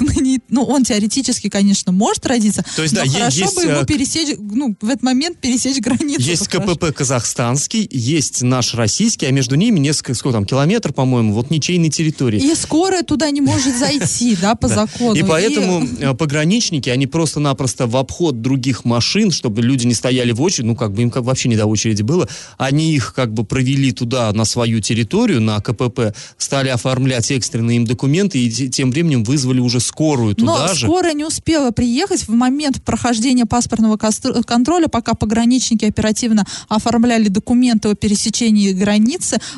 ну, 0.49 0.63
он 0.63 0.83
теоретически, 0.83 1.49
конечно, 1.49 1.91
может 1.91 2.25
родиться, 2.25 2.63
То 2.75 2.83
есть, 2.83 2.95
но 2.95 3.03
да, 3.03 3.11
хорошо 3.11 3.39
есть, 3.41 3.55
бы 3.55 3.63
ему 3.63 3.81
э, 3.81 3.85
пересечь, 3.85 4.37
ну, 4.39 4.75
в 4.81 4.87
этот 4.87 5.03
момент 5.03 5.37
пересечь 5.39 5.77
границу. 5.79 6.21
Есть 6.21 6.45
бы 6.45 6.51
хорошо. 6.51 6.75
КПП 6.75 6.95
казахстанский, 6.95 7.87
есть 7.91 8.41
наш 8.41 8.73
российский, 8.73 8.96
а 9.27 9.31
между 9.31 9.55
ними 9.55 9.79
несколько, 9.79 10.13
сколько 10.13 10.37
там, 10.37 10.45
километр, 10.45 10.91
по-моему, 10.93 11.33
вот 11.33 11.49
ничейной 11.49 11.89
территории. 11.89 12.39
И 12.39 12.55
скорая 12.55 13.03
туда 13.03 13.29
не 13.31 13.41
может 13.41 13.77
зайти, 13.77 14.35
да, 14.41 14.55
по 14.55 14.67
закону. 14.67 15.13
И 15.13 15.23
поэтому 15.23 15.87
э, 15.99 16.13
пограничники, 16.13 16.89
они 16.89 17.07
просто-напросто 17.07 17.87
в 17.87 17.95
обход 17.95 18.41
других 18.41 18.85
машин, 18.85 19.31
чтобы 19.31 19.61
люди 19.61 19.85
не 19.85 19.93
стояли 19.93 20.31
в 20.31 20.41
очереди, 20.41 20.67
ну, 20.67 20.75
как 20.75 20.93
бы 20.93 21.03
им 21.03 21.11
как 21.11 21.23
вообще 21.23 21.49
не 21.49 21.55
до 21.55 21.65
очереди 21.65 22.01
было, 22.01 22.27
они 22.57 22.93
их 22.93 23.13
как 23.13 23.33
бы 23.33 23.43
провели 23.43 23.91
туда, 23.91 24.33
на 24.33 24.45
свою 24.45 24.79
территорию, 24.81 25.41
на 25.41 25.59
КПП, 25.61 26.15
стали 26.37 26.69
оформлять 26.69 27.29
экстренные 27.31 27.77
им 27.77 27.85
документы, 27.85 28.39
и 28.39 28.49
те- 28.51 28.67
тем 28.67 28.91
временем 28.91 29.23
вызвали 29.23 29.59
уже 29.59 29.79
скорую 29.79 30.35
Но 30.37 30.53
туда 30.55 30.73
же. 30.73 30.85
скорая 30.87 31.13
не 31.13 31.23
успела 31.23 31.71
приехать 31.71 32.21
в 32.27 32.29
момент 32.29 32.83
прохождения 32.83 33.45
паспортного 33.45 33.97
контроля, 33.97 34.87
пока 34.87 35.13
пограничники 35.13 35.85
оперативно 35.85 36.45
оформляли 36.67 37.27
документы 37.27 37.89
о 37.89 37.95
пересечении 37.95 38.71
границы, 38.71 38.86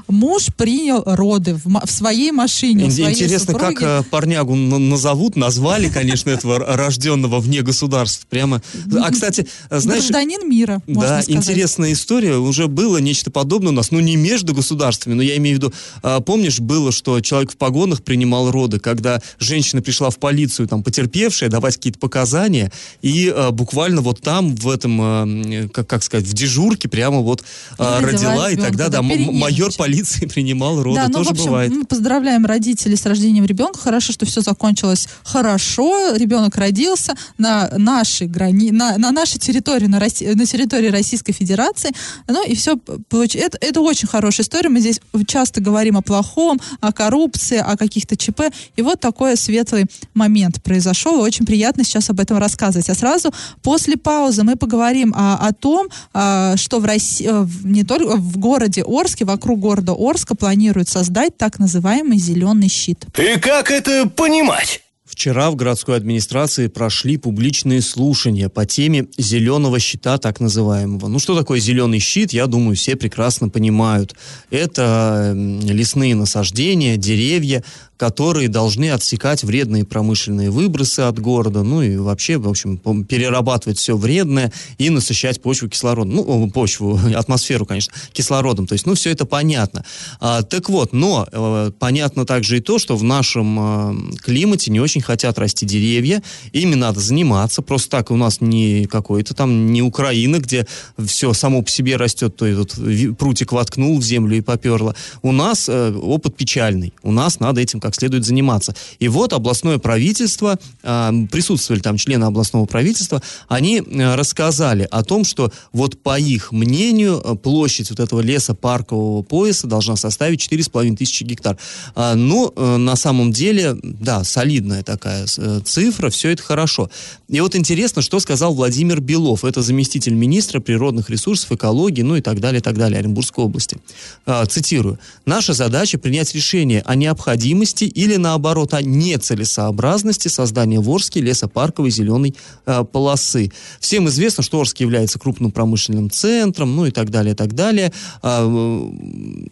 муж 0.07 0.47
принял 0.55 1.03
роды 1.05 1.55
в, 1.55 1.65
в 1.85 1.91
своей 1.91 2.31
машине. 2.31 2.85
Ин- 2.85 2.91
своей 2.91 3.13
Интересно, 3.13 3.53
супруги. 3.53 3.75
как 3.75 4.05
э, 4.05 4.09
парнягу 4.09 4.55
назовут, 4.55 5.35
назвали, 5.35 5.89
конечно, 5.89 6.29
этого 6.29 6.59
рожденного 6.59 7.39
вне 7.39 7.61
государств. 7.61 8.25
Прямо. 8.27 8.61
А, 9.01 9.11
кстати, 9.11 9.47
э, 9.69 9.79
знаешь, 9.79 10.03
Гражданин 10.03 10.49
мира, 10.49 10.81
Да, 10.87 11.21
интересная 11.27 11.93
история. 11.93 12.37
Уже 12.37 12.67
было 12.67 12.97
нечто 12.97 13.31
подобное 13.31 13.71
у 13.71 13.75
нас. 13.75 13.91
Ну, 13.91 13.99
не 13.99 14.15
между 14.15 14.53
государствами, 14.53 15.13
но 15.13 15.21
я 15.21 15.37
имею 15.37 15.57
в 15.57 15.59
виду... 15.59 15.73
а, 16.01 16.19
помнишь, 16.19 16.59
было, 16.59 16.91
что 16.91 17.19
человек 17.21 17.51
в 17.51 17.57
погонах 17.57 18.03
принимал 18.03 18.51
роды, 18.51 18.79
когда 18.79 19.21
женщина 19.39 19.81
пришла 19.81 20.09
в 20.09 20.17
полицию, 20.17 20.67
там, 20.67 20.83
потерпевшая, 20.83 21.49
давать 21.49 21.75
какие-то 21.75 21.99
показания, 21.99 22.71
и 23.01 23.31
а, 23.35 23.51
буквально 23.51 24.01
вот 24.01 24.21
там, 24.21 24.55
в 24.55 24.69
этом, 24.69 25.69
как, 25.73 25.87
как 25.87 26.03
сказать, 26.03 26.25
в 26.25 26.33
дежурке 26.33 26.87
прямо 26.89 27.19
вот 27.19 27.43
Родила 27.77 28.29
родила, 28.29 28.51
и 28.51 28.55
тогда, 28.55 28.89
да, 28.89 29.01
м- 29.27 29.36
майор 29.38 29.71
полиции 29.77 30.25
принимал 30.25 30.82
роды. 30.82 30.99
Да, 30.99 31.08
ну, 31.08 31.13
Тоже 31.15 31.29
в 31.29 31.32
общем, 31.34 31.45
бывает. 31.45 31.71
мы 31.71 31.86
поздравляем 31.86 32.45
родителей 32.45 32.95
с 32.95 33.05
рождением 33.05 33.45
ребенка. 33.45 33.79
Хорошо, 33.79 34.13
что 34.13 34.25
все 34.25 34.41
закончилось 34.41 35.08
хорошо. 35.23 36.15
Ребенок 36.15 36.55
родился 36.55 37.15
на 37.38 37.69
нашей 37.77 38.27
грани... 38.27 38.71
на, 38.71 38.97
на 38.97 39.12
нашей 39.12 39.39
территории, 39.39 39.88
на, 39.88 39.99
Росси- 39.99 40.34
на 40.36 40.45
территории 40.45 40.89
Российской 40.89 41.34
Федерации. 41.34 41.91
Ну 42.27 42.45
и 42.45 42.55
все 42.55 42.77
получилось. 42.77 43.45
Это, 43.47 43.58
это 43.62 43.82
очень 43.82 44.08
хорошая 44.08 44.43
история. 44.43 44.69
Мы 44.69 44.79
здесь 44.79 44.99
часто 45.27 45.62
говорим 45.62 45.97
о 45.97 46.01
плохом, 46.01 46.60
о 46.82 46.91
коррупции, 46.91 47.58
о 47.58 47.77
каких-то 47.77 48.15
ЧП. 48.15 48.41
И 48.75 48.82
вот 48.82 48.99
такой 48.99 49.38
светлый 49.38 49.86
момент 50.13 50.62
произошел. 50.63 51.19
Очень 51.21 51.45
приятно 51.45 51.84
сейчас 51.84 52.10
об 52.10 52.19
этом 52.19 52.38
рассказывать. 52.38 52.89
А 52.89 52.95
сразу 52.95 53.32
после 53.62 53.97
паузы 53.97 54.43
мы 54.43 54.55
поговорим 54.55 55.13
а, 55.15 55.38
о 55.47 55.53
том, 55.53 55.88
а, 56.13 56.55
что 56.58 56.79
в 56.79 56.86
России, 56.86 57.29
не 57.63 57.84
только 57.84 58.15
в 58.15 58.38
городе 58.38 58.84
Орске, 59.09 59.25
вокруг 59.25 59.59
города 59.59 59.95
Орска 59.97 60.35
планируют 60.35 60.87
создать 60.87 61.35
так 61.35 61.57
называемый 61.57 62.19
зеленый 62.19 62.69
щит. 62.69 63.05
И 63.17 63.39
как 63.39 63.71
это 63.71 64.07
понимать? 64.07 64.81
Вчера 65.03 65.49
в 65.49 65.55
городской 65.55 65.97
администрации 65.97 66.67
прошли 66.67 67.17
публичные 67.17 67.81
слушания 67.81 68.47
по 68.47 68.67
теме 68.67 69.07
зеленого 69.17 69.79
щита, 69.79 70.19
так 70.19 70.39
называемого. 70.39 71.07
Ну, 71.07 71.17
что 71.17 71.35
такое 71.35 71.59
зеленый 71.59 71.97
щит, 71.97 72.31
я 72.31 72.45
думаю, 72.45 72.75
все 72.75 72.95
прекрасно 72.95 73.49
понимают. 73.49 74.15
Это 74.51 75.33
лесные 75.35 76.13
насаждения, 76.13 76.95
деревья, 76.95 77.63
которые 77.99 78.47
должны 78.47 78.91
отсекать 78.91 79.43
вредные 79.43 79.83
промышленные 79.83 80.49
выбросы 80.49 81.01
от 81.01 81.19
города, 81.19 81.63
ну 81.63 81.81
и 81.81 81.97
вообще, 81.97 82.38
в 82.38 82.47
общем, 82.47 82.77
перерабатывать 83.03 83.77
все 83.77 83.97
вредное 83.97 84.53
и 84.77 84.89
насыщать 84.89 85.41
почву 85.41 85.67
кислородом. 85.67 86.15
Ну, 86.15 86.49
почву, 86.49 86.97
атмосферу, 87.15 87.65
конечно, 87.65 87.93
кислородом. 88.13 88.67
То 88.67 88.73
есть, 88.73 88.85
ну, 88.85 88.93
все 88.93 89.09
это 89.12 89.25
понятно. 89.25 89.83
А, 90.21 90.43
так 90.43 90.69
вот, 90.69 90.93
но 90.93 91.27
э, 91.29 91.71
понятно 91.77 92.25
также 92.25 92.57
и 92.57 92.62
то, 92.62 92.79
что 92.79 92.95
в 92.95 93.03
нашем 93.03 93.59
э, 93.59 94.17
климате 94.21 94.71
не 94.71 94.79
очень 94.79 95.01
хотят 95.01 95.38
расти 95.38 95.65
деревья, 95.65 96.23
ими 96.53 96.75
надо 96.75 97.01
заниматься. 97.01 97.62
Просто 97.62 97.89
так 97.89 98.12
у 98.12 98.15
нас 98.15 98.39
не 98.39 98.85
какой-то 98.85 99.33
там, 99.33 99.73
не 99.73 99.81
Украина, 99.81 100.38
где 100.38 100.65
все 101.05 101.33
само 101.33 101.62
по 101.63 101.69
себе 101.69 101.97
растет, 101.97 102.38
то 102.38 102.45
ви- 102.45 103.13
прутик 103.13 103.51
воткнул 103.51 103.99
в 103.99 104.03
землю 104.03 104.38
и 104.38 104.41
поперло. 104.41 104.95
У 105.21 105.33
нас 105.33 105.67
э, 105.67 105.93
опыт 105.93 106.38
печальный. 106.38 106.93
У 107.03 107.12
нас 107.12 107.41
надо 107.41 107.59
этим 107.59 107.81
как 107.81 107.88
следует 107.95 108.25
заниматься. 108.25 108.75
И 108.99 109.08
вот 109.08 109.34
областное 109.34 109.78
правительство, 109.78 110.58
а, 110.84 111.13
присутствовали 111.32 111.82
там 111.82 111.97
члены 111.97 112.25
областного 112.25 112.65
правительства, 112.65 113.21
они 113.47 113.82
а, 113.82 114.15
рассказали 114.15 114.88
о 114.89 115.04
том, 115.04 115.23
что 115.23 115.52
вот 115.73 116.02
по 116.02 116.19
их 116.19 116.52
мнению 116.52 117.21
а, 117.23 117.36
площадь 117.36 117.89
вот 117.89 117.99
этого 117.99 118.21
леса 118.21 118.54
паркового 118.54 119.21
пояса 119.21 119.67
должна 119.67 119.95
составить 119.95 120.41
4,5 120.52 120.95
тысячи 120.95 121.23
гектар. 121.23 121.58
А, 121.95 122.15
ну, 122.15 122.52
э, 122.56 122.78
на 122.78 122.95
самом 122.95 123.32
деле, 123.32 123.75
да, 123.82 124.23
солидная 124.23 124.84
такая 124.84 125.25
э, 125.38 125.62
цифра, 125.63 126.10
все 126.10 126.30
это 126.30 126.43
хорошо. 126.43 126.89
И 127.28 127.39
вот 127.41 127.56
интересно, 127.56 128.02
что 128.02 128.19
сказал 128.19 128.54
Владимир 128.54 129.02
Белов, 129.02 129.45
это 129.45 129.62
заместитель 129.62 130.13
министра 130.13 130.60
природных 130.60 131.10
ресурсов, 131.10 131.52
экологии, 131.52 132.02
ну 132.02 132.15
и 132.15 132.21
так 132.21 132.39
далее, 132.39 132.62
так 132.62 132.78
далее, 132.78 132.99
Оренбургской 132.99 133.43
области. 133.43 133.78
А, 134.25 134.45
цитирую. 134.45 134.99
«Наша 135.25 135.54
задача 135.54 135.97
принять 135.97 136.34
решение 136.34 136.82
о 136.86 136.95
необходимости 136.95 137.78
или, 137.85 138.15
наоборот, 138.15 138.73
о 138.73 138.81
нецелесообразности 138.81 140.27
создания 140.27 140.79
в 140.79 140.89
Орске 140.89 141.21
лесопарковой 141.21 141.91
зеленой 141.91 142.35
а, 142.65 142.83
полосы. 142.83 143.51
Всем 143.79 144.07
известно, 144.07 144.43
что 144.43 144.59
Орск 144.59 144.79
является 144.79 145.19
крупным 145.19 145.51
промышленным 145.51 146.09
центром, 146.09 146.75
ну 146.75 146.85
и 146.85 146.91
так 146.91 147.09
далее, 147.09 147.33
и 147.33 147.35
так 147.35 147.53
далее. 147.53 147.91
А, 148.21 148.45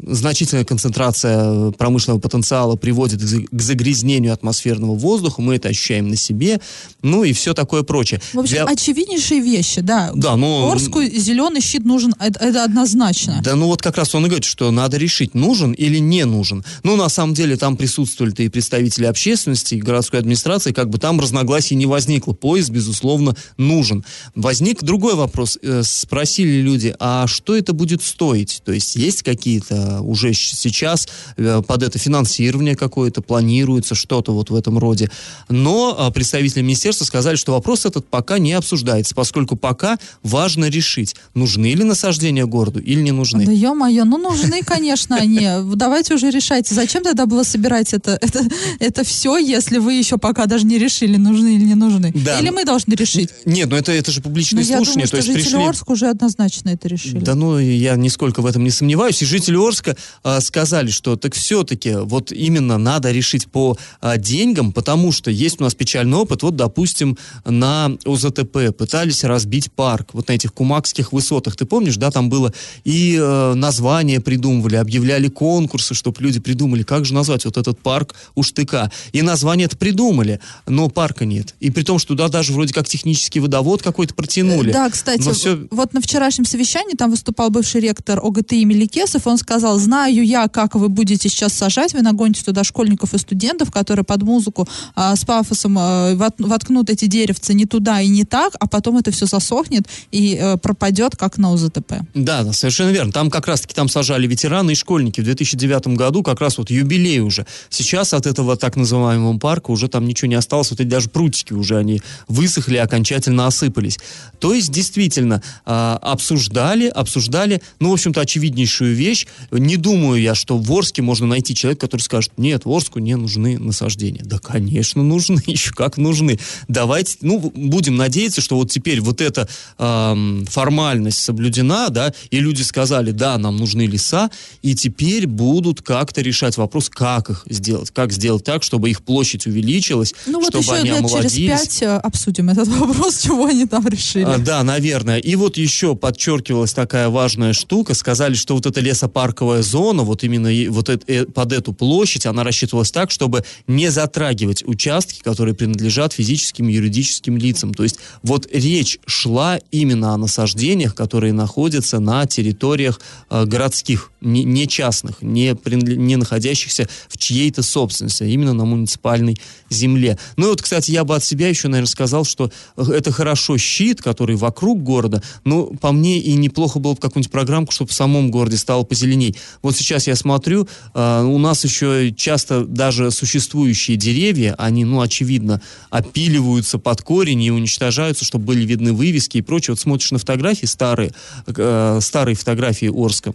значительная 0.03 0.65
концентрация 0.65 1.71
промышленного 1.71 2.19
потенциала 2.19 2.75
приводит 2.75 3.21
к 3.21 3.61
загрязнению 3.61 4.33
атмосферного 4.33 4.95
воздуха, 4.95 5.41
мы 5.41 5.55
это 5.55 5.69
ощущаем 5.69 6.09
на 6.09 6.15
себе, 6.15 6.59
ну 7.01 7.23
и 7.23 7.33
все 7.33 7.53
такое 7.53 7.83
прочее. 7.83 8.21
В 8.33 8.39
общем, 8.39 8.55
Для- 8.55 8.65
очевиднейшие 8.65 9.41
вещи, 9.41 9.81
да. 9.81 10.11
Да, 10.13 10.35
но- 10.35 10.71
Орску 10.71 11.03
зеленый 11.03 11.61
щит 11.61 11.85
нужен, 11.85 12.13
это, 12.19 12.39
это 12.39 12.63
однозначно. 12.63 13.41
Да, 13.43 13.55
ну 13.55 13.67
вот 13.67 13.81
как 13.81 13.97
раз 13.97 14.13
он 14.15 14.25
и 14.25 14.27
говорит, 14.27 14.45
что 14.45 14.71
надо 14.71 14.97
решить, 14.97 15.33
нужен 15.33 15.71
или 15.73 15.97
не 15.97 16.25
нужен. 16.25 16.63
Ну, 16.83 16.95
на 16.95 17.09
самом 17.09 17.33
деле, 17.33 17.57
там 17.57 17.77
присутствовали-то 18.17 18.43
и 18.43 18.49
представители 18.49 19.05
общественности, 19.05 19.75
и 19.75 19.81
городской 19.81 20.19
администрации, 20.19 20.71
как 20.71 20.89
бы 20.89 20.97
там 20.97 21.19
разногласий 21.19 21.75
не 21.75 21.85
возникло. 21.85 22.33
Поезд, 22.33 22.69
безусловно, 22.69 23.35
нужен. 23.57 24.03
Возник 24.35 24.83
другой 24.83 25.15
вопрос. 25.15 25.57
Э, 25.61 25.81
Спросили 25.83 26.61
люди, 26.61 26.95
а 26.99 27.27
что 27.27 27.55
это 27.55 27.73
будет 27.73 28.01
стоить? 28.01 28.61
То 28.65 28.71
есть 28.71 28.95
есть 28.95 29.23
какие-то 29.23 30.01
уже 30.01 30.33
сейчас 30.33 31.07
э, 31.37 31.61
под 31.65 31.83
это 31.83 31.99
финансирование 31.99 32.75
какое-то 32.75 33.21
планируется, 33.21 33.95
что-то 33.95 34.33
вот 34.33 34.49
в 34.49 34.55
этом 34.55 34.77
роде. 34.77 35.09
Но 35.49 35.95
а, 35.97 36.11
представители 36.11 36.61
министерства 36.61 37.05
сказали, 37.05 37.35
что 37.35 37.51
вопрос 37.51 37.85
этот 37.85 38.07
пока 38.07 38.39
не 38.39 38.53
обсуждается, 38.53 39.13
поскольку 39.15 39.55
пока 39.55 39.97
важно 40.23 40.69
решить, 40.69 41.15
нужны 41.33 41.73
ли 41.73 41.83
насаждения 41.83 42.45
городу 42.45 42.79
или 42.79 43.01
не 43.01 43.11
нужны. 43.11 43.45
Да 43.45 43.51
ё-моё, 43.51 44.05
ну 44.05 44.17
нужны, 44.17 44.61
конечно, 44.63 45.17
они. 45.17 45.47
Давайте 45.75 46.15
уже 46.15 46.29
решайте. 46.31 46.73
Зачем 46.75 47.03
тогда 47.03 47.25
было 47.25 47.43
собирать 47.43 47.93
это, 47.93 48.06
это, 48.11 48.45
это 48.79 49.03
все, 49.03 49.37
если 49.37 49.77
вы 49.77 49.93
еще 49.93 50.17
пока 50.17 50.45
даже 50.45 50.65
не 50.65 50.77
решили, 50.77 51.17
нужны 51.17 51.55
или 51.55 51.63
не 51.63 51.75
нужны? 51.75 52.11
Да. 52.15 52.39
Или 52.39 52.49
мы 52.49 52.65
должны 52.65 52.93
решить? 52.93 53.29
Нет, 53.45 53.69
ну 53.69 53.75
это, 53.75 53.91
это 53.91 54.11
же 54.11 54.19
Ну, 54.19 54.23
публичные 54.23 54.63
я 54.63 54.77
слушания, 54.77 55.05
думаю, 55.05 55.09
то 55.09 55.17
что 55.17 55.17
есть 55.17 55.27
жители 55.27 55.55
пришли... 55.55 55.69
Орска 55.69 55.91
уже 55.91 56.09
однозначно 56.09 56.69
это 56.69 56.87
решили. 56.87 57.19
Да 57.19 57.35
ну, 57.35 57.59
я 57.59 57.95
нисколько 57.95 58.41
в 58.41 58.45
этом 58.45 58.63
не 58.63 58.69
сомневаюсь. 58.69 59.21
И 59.21 59.25
жители 59.25 59.57
Орска 59.57 59.95
а, 60.23 60.41
сказали, 60.41 60.89
что 60.89 61.15
так 61.15 61.33
все-таки 61.33 61.95
вот 61.95 62.31
именно 62.31 62.77
надо 62.77 63.11
решить 63.11 63.47
по 63.47 63.77
а, 64.01 64.17
деньгам, 64.17 64.71
потому 64.71 65.11
что 65.11 65.31
есть 65.31 65.59
у 65.59 65.63
нас 65.63 65.75
печальный 65.75 66.17
опыт. 66.17 66.43
Вот, 66.43 66.55
допустим, 66.55 67.17
на 67.45 67.91
ОЗТП 68.05 68.75
пытались 68.77 69.23
разбить 69.23 69.71
парк, 69.71 70.09
вот 70.13 70.27
на 70.27 70.33
этих 70.33 70.53
кумакских 70.53 71.13
высотах. 71.13 71.55
Ты 71.55 71.65
помнишь, 71.65 71.97
да, 71.97 72.11
там 72.11 72.29
было 72.29 72.53
и 72.83 73.17
э, 73.19 73.53
название 73.55 74.19
придумывали, 74.21 74.75
объявляли 74.75 75.27
конкурсы, 75.27 75.93
чтобы 75.93 76.21
люди 76.21 76.39
придумали, 76.39 76.83
как 76.83 77.05
же 77.05 77.13
назвать 77.13 77.45
вот 77.45 77.57
этот 77.57 77.79
парк 77.79 77.96
у 78.35 78.43
штыка. 78.43 78.91
И 79.11 79.21
название 79.21 79.65
это 79.65 79.77
придумали, 79.77 80.39
но 80.67 80.89
парка 80.89 81.25
нет. 81.25 81.55
И 81.59 81.71
при 81.71 81.83
том, 81.83 81.99
что 81.99 82.09
туда 82.09 82.29
даже 82.29 82.53
вроде 82.53 82.73
как 82.73 82.87
технический 82.87 83.39
водовод 83.39 83.81
какой-то 83.81 84.13
протянули. 84.13 84.71
Да, 84.71 84.89
кстати, 84.89 85.21
Но 85.21 85.33
всё- 85.33 85.67
вот 85.71 85.93
на 85.93 86.01
вчерашнем 86.01 86.45
совещании 86.45 86.95
там 86.95 87.11
выступал 87.11 87.49
бывший 87.49 87.81
ректор 87.81 88.19
ОГТИ 88.23 88.63
Меликесов, 88.65 89.27
он 89.27 89.37
сказал, 89.37 89.77
знаю 89.79 90.25
я, 90.25 90.47
как 90.47 90.75
вы 90.75 90.89
будете 90.89 91.29
сейчас 91.29 91.53
сажать, 91.53 91.93
вы 91.93 92.01
нагоните 92.01 92.43
туда 92.43 92.63
школьников 92.63 93.13
и 93.13 93.17
студентов, 93.17 93.71
которые 93.71 94.03
под 94.05 94.23
музыку 94.23 94.67
а, 94.95 95.15
с 95.15 95.23
пафосом 95.25 95.77
а, 95.79 96.13
вот- 96.15 96.35
воткнут 96.39 96.89
эти 96.89 97.05
деревца 97.05 97.53
не 97.53 97.65
туда 97.65 98.01
и 98.01 98.07
не 98.07 98.23
так, 98.25 98.53
а 98.59 98.67
потом 98.67 98.97
это 98.97 99.11
все 99.11 99.25
засохнет 99.25 99.87
и 100.11 100.37
э, 100.39 100.57
пропадет, 100.57 101.15
как 101.15 101.37
на 101.37 101.51
УЗТП. 101.51 101.93
Да, 102.13 102.43
да, 102.43 102.53
совершенно 102.53 102.89
верно. 102.89 103.11
Там 103.11 103.29
как 103.29 103.47
раз-таки 103.47 103.73
там 103.73 103.89
сажали 103.89 104.27
ветераны 104.27 104.71
и 104.71 104.75
школьники. 104.75 105.21
В 105.21 105.23
2009 105.23 105.95
году 105.95 106.23
как 106.23 106.41
раз 106.41 106.57
вот 106.57 106.69
юбилей 106.69 107.19
уже. 107.19 107.45
Сейчас 107.77 108.13
от 108.13 108.25
этого 108.25 108.57
так 108.57 108.75
называемого 108.75 109.37
парка 109.37 109.69
уже 109.69 109.87
там 109.87 110.07
ничего 110.07 110.29
не 110.29 110.35
осталось. 110.35 110.71
Вот 110.71 110.79
эти 110.79 110.87
даже 110.87 111.09
прутики 111.09 111.53
уже 111.53 111.77
они 111.77 112.01
высохли, 112.27 112.77
окончательно 112.77 113.45
осыпались. 113.45 113.99
То 114.39 114.51
есть, 114.51 114.71
действительно, 114.71 115.43
а, 115.63 115.99
обсуждали, 116.01 116.87
обсуждали, 116.87 117.61
ну, 117.79 117.91
в 117.91 117.93
общем-то, 117.93 118.19
очевиднейшую 118.19 118.95
вещь. 118.95 119.27
Не 119.51 119.77
думаю 119.77 120.19
я, 120.19 120.33
что 120.33 120.57
в 120.57 120.71
Орске 120.71 121.03
можно 121.03 121.27
найти 121.27 121.53
человека, 121.53 121.81
который 121.81 122.01
скажет, 122.01 122.31
нет, 122.37 122.65
в 122.65 122.71
Орску 122.71 122.97
не 122.97 123.15
нужны 123.15 123.59
насаждения. 123.59 124.23
Да, 124.25 124.39
конечно, 124.39 125.03
нужны, 125.03 125.39
еще 125.45 125.71
как 125.71 125.97
нужны. 125.97 126.39
Давайте, 126.67 127.17
ну, 127.21 127.51
будем 127.53 127.95
надеяться, 127.95 128.41
что 128.41 128.55
вот 128.55 128.71
теперь 128.71 129.01
вот 129.01 129.21
эта 129.21 129.47
ам, 129.77 130.47
формальность 130.49 131.19
соблюдена, 131.19 131.89
да, 131.89 132.11
и 132.31 132.39
люди 132.39 132.63
сказали, 132.63 133.11
да, 133.11 133.37
нам 133.37 133.57
нужны 133.57 133.85
леса, 133.85 134.31
и 134.63 134.73
теперь 134.73 135.27
будут 135.27 135.83
как-то 135.83 136.21
решать 136.21 136.57
вопрос, 136.57 136.89
как 136.89 137.29
их 137.29 137.43
сделать, 137.49 137.66
как 137.93 138.11
сделать 138.11 138.43
так, 138.43 138.63
чтобы 138.63 138.89
их 138.89 139.01
площадь 139.01 139.45
увеличилась, 139.47 140.13
Ну 140.25 140.39
вот 140.39 140.49
чтобы 140.49 140.63
еще 140.63 140.73
они 140.73 140.89
лет 140.89 141.09
через 141.09 141.33
пять 141.33 141.81
э, 141.81 141.97
обсудим 141.97 142.49
этот 142.49 142.67
вопрос, 142.79 143.19
чего 143.19 143.45
они 143.45 143.65
там 143.65 143.87
решили. 143.87 144.23
А, 144.23 144.37
да, 144.37 144.63
наверное. 144.63 145.17
И 145.17 145.35
вот 145.35 145.57
еще 145.57 145.95
подчеркивалась 145.95 146.73
такая 146.73 147.09
важная 147.09 147.53
штука. 147.53 147.93
Сказали, 147.93 148.33
что 148.35 148.55
вот 148.55 148.65
эта 148.65 148.79
лесопарковая 148.81 149.61
зона, 149.61 150.03
вот 150.03 150.23
именно 150.23 150.49
вот 150.71 150.89
эт- 150.89 151.03
э, 151.07 151.25
под 151.25 151.53
эту 151.53 151.73
площадь, 151.73 152.25
она 152.25 152.43
рассчитывалась 152.43 152.91
так, 152.91 153.11
чтобы 153.11 153.43
не 153.67 153.89
затрагивать 153.89 154.63
участки, 154.65 155.21
которые 155.21 155.55
принадлежат 155.55 156.13
физическим 156.13 156.69
и 156.69 156.73
юридическим 156.73 157.37
лицам. 157.37 157.73
То 157.73 157.83
есть 157.83 157.97
вот 158.23 158.47
речь 158.51 158.99
шла 159.05 159.59
именно 159.71 160.13
о 160.13 160.17
насаждениях, 160.17 160.95
которые 160.95 161.33
находятся 161.33 161.99
на 161.99 162.25
территориях 162.25 162.99
э, 163.29 163.45
городских, 163.45 164.11
не, 164.21 164.43
не 164.43 164.67
частных, 164.67 165.21
не, 165.21 165.55
не 165.65 166.15
находящихся 166.15 166.87
в 167.09 167.17
чьей-то 167.17 167.56
собственности, 167.61 168.23
а 168.23 168.25
именно 168.25 168.53
на 168.53 168.65
муниципальной 168.65 169.37
земле. 169.69 170.17
Ну 170.35 170.47
и 170.47 170.49
вот, 170.49 170.61
кстати, 170.61 170.91
я 170.91 171.03
бы 171.03 171.15
от 171.15 171.23
себя 171.23 171.49
еще, 171.49 171.67
наверное, 171.67 171.89
сказал, 171.89 172.25
что 172.25 172.51
э, 172.75 172.83
это 172.91 173.11
хорошо 173.11 173.57
щит, 173.57 174.01
который 174.01 174.35
вокруг 174.35 174.83
города, 174.83 175.21
но 175.43 175.65
по 175.65 175.91
мне 175.91 176.19
и 176.19 176.33
неплохо 176.33 176.79
было 176.79 176.93
бы 176.93 176.99
какую-нибудь 176.99 177.31
программку, 177.31 177.71
чтобы 177.71 177.91
в 177.91 177.93
самом 177.93 178.31
городе 178.31 178.57
стало 178.57 178.83
позеленей. 178.83 179.35
Вот 179.61 179.75
сейчас 179.75 180.07
я 180.07 180.15
смотрю, 180.15 180.67
э, 180.93 181.23
у 181.23 181.37
нас 181.37 181.63
еще 181.63 182.13
часто 182.15 182.65
даже 182.65 183.11
существующие 183.11 183.97
деревья, 183.97 184.55
они, 184.57 184.85
ну, 184.85 185.01
очевидно, 185.01 185.61
опиливаются 185.89 186.77
под 186.77 187.01
корень 187.01 187.41
и 187.41 187.51
уничтожаются, 187.51 188.25
чтобы 188.25 188.45
были 188.45 188.65
видны 188.65 188.93
вывески 188.93 189.37
и 189.37 189.41
прочее. 189.41 189.73
Вот 189.73 189.79
смотришь 189.79 190.11
на 190.11 190.19
фотографии 190.19 190.65
старые, 190.65 191.11
э, 191.47 191.99
старые 192.01 192.35
фотографии 192.35 192.91
Орска, 192.93 193.33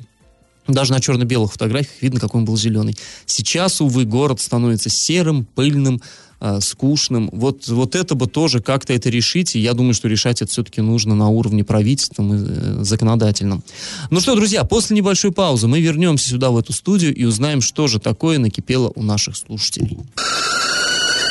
даже 0.69 0.93
на 0.93 1.01
черно-белых 1.01 1.53
фотографиях 1.53 2.01
видно, 2.01 2.21
какой 2.21 2.41
он 2.41 2.45
был 2.45 2.57
зеленый. 2.57 2.97
Сейчас, 3.27 3.81
увы, 3.81 4.05
город 4.05 4.41
становится 4.41 4.91
серым, 4.91 5.45
пыльным, 5.45 6.01
э, 6.41 6.61
скучным. 6.61 7.31
Вот, 7.33 7.67
вот 7.69 7.95
это 7.95 8.15
бы 8.15 8.27
тоже 8.27 8.61
как-то 8.61 8.93
это 8.93 9.11
решить, 9.11 9.57
и 9.57 9.61
я 9.61 9.75
думаю, 9.75 9.95
что 9.95 10.09
решать 10.09 10.41
это 10.43 10.51
все-таки 10.51 10.81
нужно 10.81 11.15
на 11.15 11.29
уровне 11.29 11.65
правительственном 11.65 12.37
и 12.37 12.47
э, 12.47 12.85
законодательном. 12.85 13.63
Ну 14.11 14.21
что, 14.21 14.35
друзья, 14.35 14.65
после 14.65 14.97
небольшой 14.97 15.33
паузы 15.33 15.67
мы 15.67 15.81
вернемся 15.81 16.29
сюда, 16.29 16.51
в 16.51 16.59
эту 16.59 16.73
студию, 16.73 17.15
и 17.15 17.25
узнаем, 17.25 17.61
что 17.61 17.89
же 17.89 17.99
такое 17.99 18.39
накипело 18.39 18.93
у 18.95 19.03
наших 19.03 19.37
слушателей. 19.37 19.99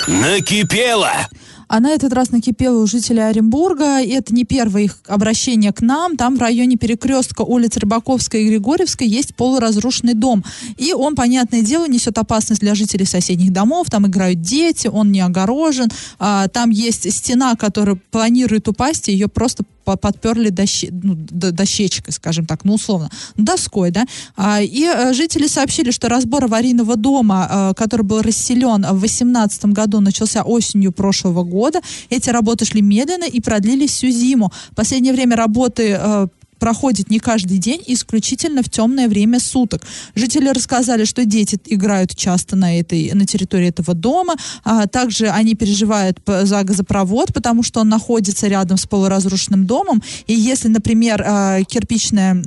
Накипело! 0.07 1.27
А 1.71 1.79
на 1.79 1.91
этот 1.91 2.11
раз 2.11 2.31
накипело 2.31 2.83
у 2.83 2.85
жителей 2.85 3.21
Оренбурга. 3.21 4.01
И 4.01 4.09
это 4.09 4.35
не 4.35 4.43
первое 4.43 4.83
их 4.83 4.97
обращение 5.07 5.71
к 5.71 5.79
нам. 5.79 6.17
Там 6.17 6.35
в 6.35 6.41
районе 6.41 6.75
перекрестка 6.75 7.43
улиц 7.43 7.77
Рыбаковской 7.77 8.43
и 8.43 8.47
Григорьевской 8.49 9.07
есть 9.07 9.35
полуразрушенный 9.35 10.13
дом. 10.13 10.43
И 10.75 10.91
он, 10.91 11.15
понятное 11.15 11.61
дело, 11.61 11.87
несет 11.87 12.17
опасность 12.17 12.59
для 12.59 12.75
жителей 12.75 13.05
соседних 13.05 13.53
домов. 13.53 13.89
Там 13.89 14.05
играют 14.05 14.41
дети, 14.41 14.87
он 14.87 15.13
не 15.13 15.21
огорожен. 15.21 15.87
А, 16.19 16.49
там 16.49 16.71
есть 16.71 17.09
стена, 17.09 17.55
которая 17.55 17.97
планирует 18.11 18.67
упасть, 18.67 19.07
и 19.07 19.13
ее 19.13 19.29
просто 19.29 19.63
подперли 19.83 20.49
доще- 20.49 20.89
ну, 20.91 21.15
дощечкой, 21.15 22.11
скажем 22.11 22.45
так, 22.45 22.65
ну, 22.65 22.73
условно, 22.73 23.09
доской, 23.37 23.91
да. 23.91 24.05
А, 24.35 24.61
и 24.61 24.83
э, 24.85 25.13
жители 25.13 25.47
сообщили, 25.47 25.91
что 25.91 26.09
разбор 26.09 26.45
аварийного 26.45 26.95
дома, 26.95 27.47
э, 27.49 27.73
который 27.75 28.03
был 28.03 28.21
расселен 28.21 28.81
в 28.81 28.99
2018 28.99 29.65
году, 29.65 29.99
начался 29.99 30.43
осенью 30.43 30.91
прошлого 30.91 31.43
года. 31.43 31.81
Эти 32.09 32.29
работы 32.29 32.65
шли 32.65 32.81
медленно 32.81 33.25
и 33.25 33.39
продлились 33.41 33.91
всю 33.91 34.09
зиму. 34.09 34.51
В 34.71 34.75
последнее 34.75 35.13
время 35.13 35.35
работы 35.35 35.97
э, 35.99 36.27
проходит 36.61 37.09
не 37.09 37.19
каждый 37.19 37.57
день, 37.57 37.81
исключительно 37.87 38.61
в 38.61 38.69
темное 38.69 39.07
время 39.09 39.39
суток. 39.39 39.81
Жители 40.13 40.47
рассказали, 40.47 41.05
что 41.05 41.25
дети 41.25 41.59
играют 41.65 42.15
часто 42.15 42.55
на, 42.55 42.79
этой, 42.79 43.11
на 43.13 43.25
территории 43.25 43.69
этого 43.69 43.95
дома. 43.95 44.35
А, 44.63 44.85
также 44.85 45.27
они 45.29 45.55
переживают 45.55 46.19
за 46.25 46.63
газопровод, 46.63 47.33
потому 47.33 47.63
что 47.63 47.81
он 47.81 47.89
находится 47.89 48.47
рядом 48.47 48.77
с 48.77 48.85
полуразрушенным 48.85 49.65
домом. 49.65 50.03
И 50.27 50.35
если, 50.35 50.67
например, 50.67 51.23
а, 51.25 51.63
кирпичная 51.63 52.43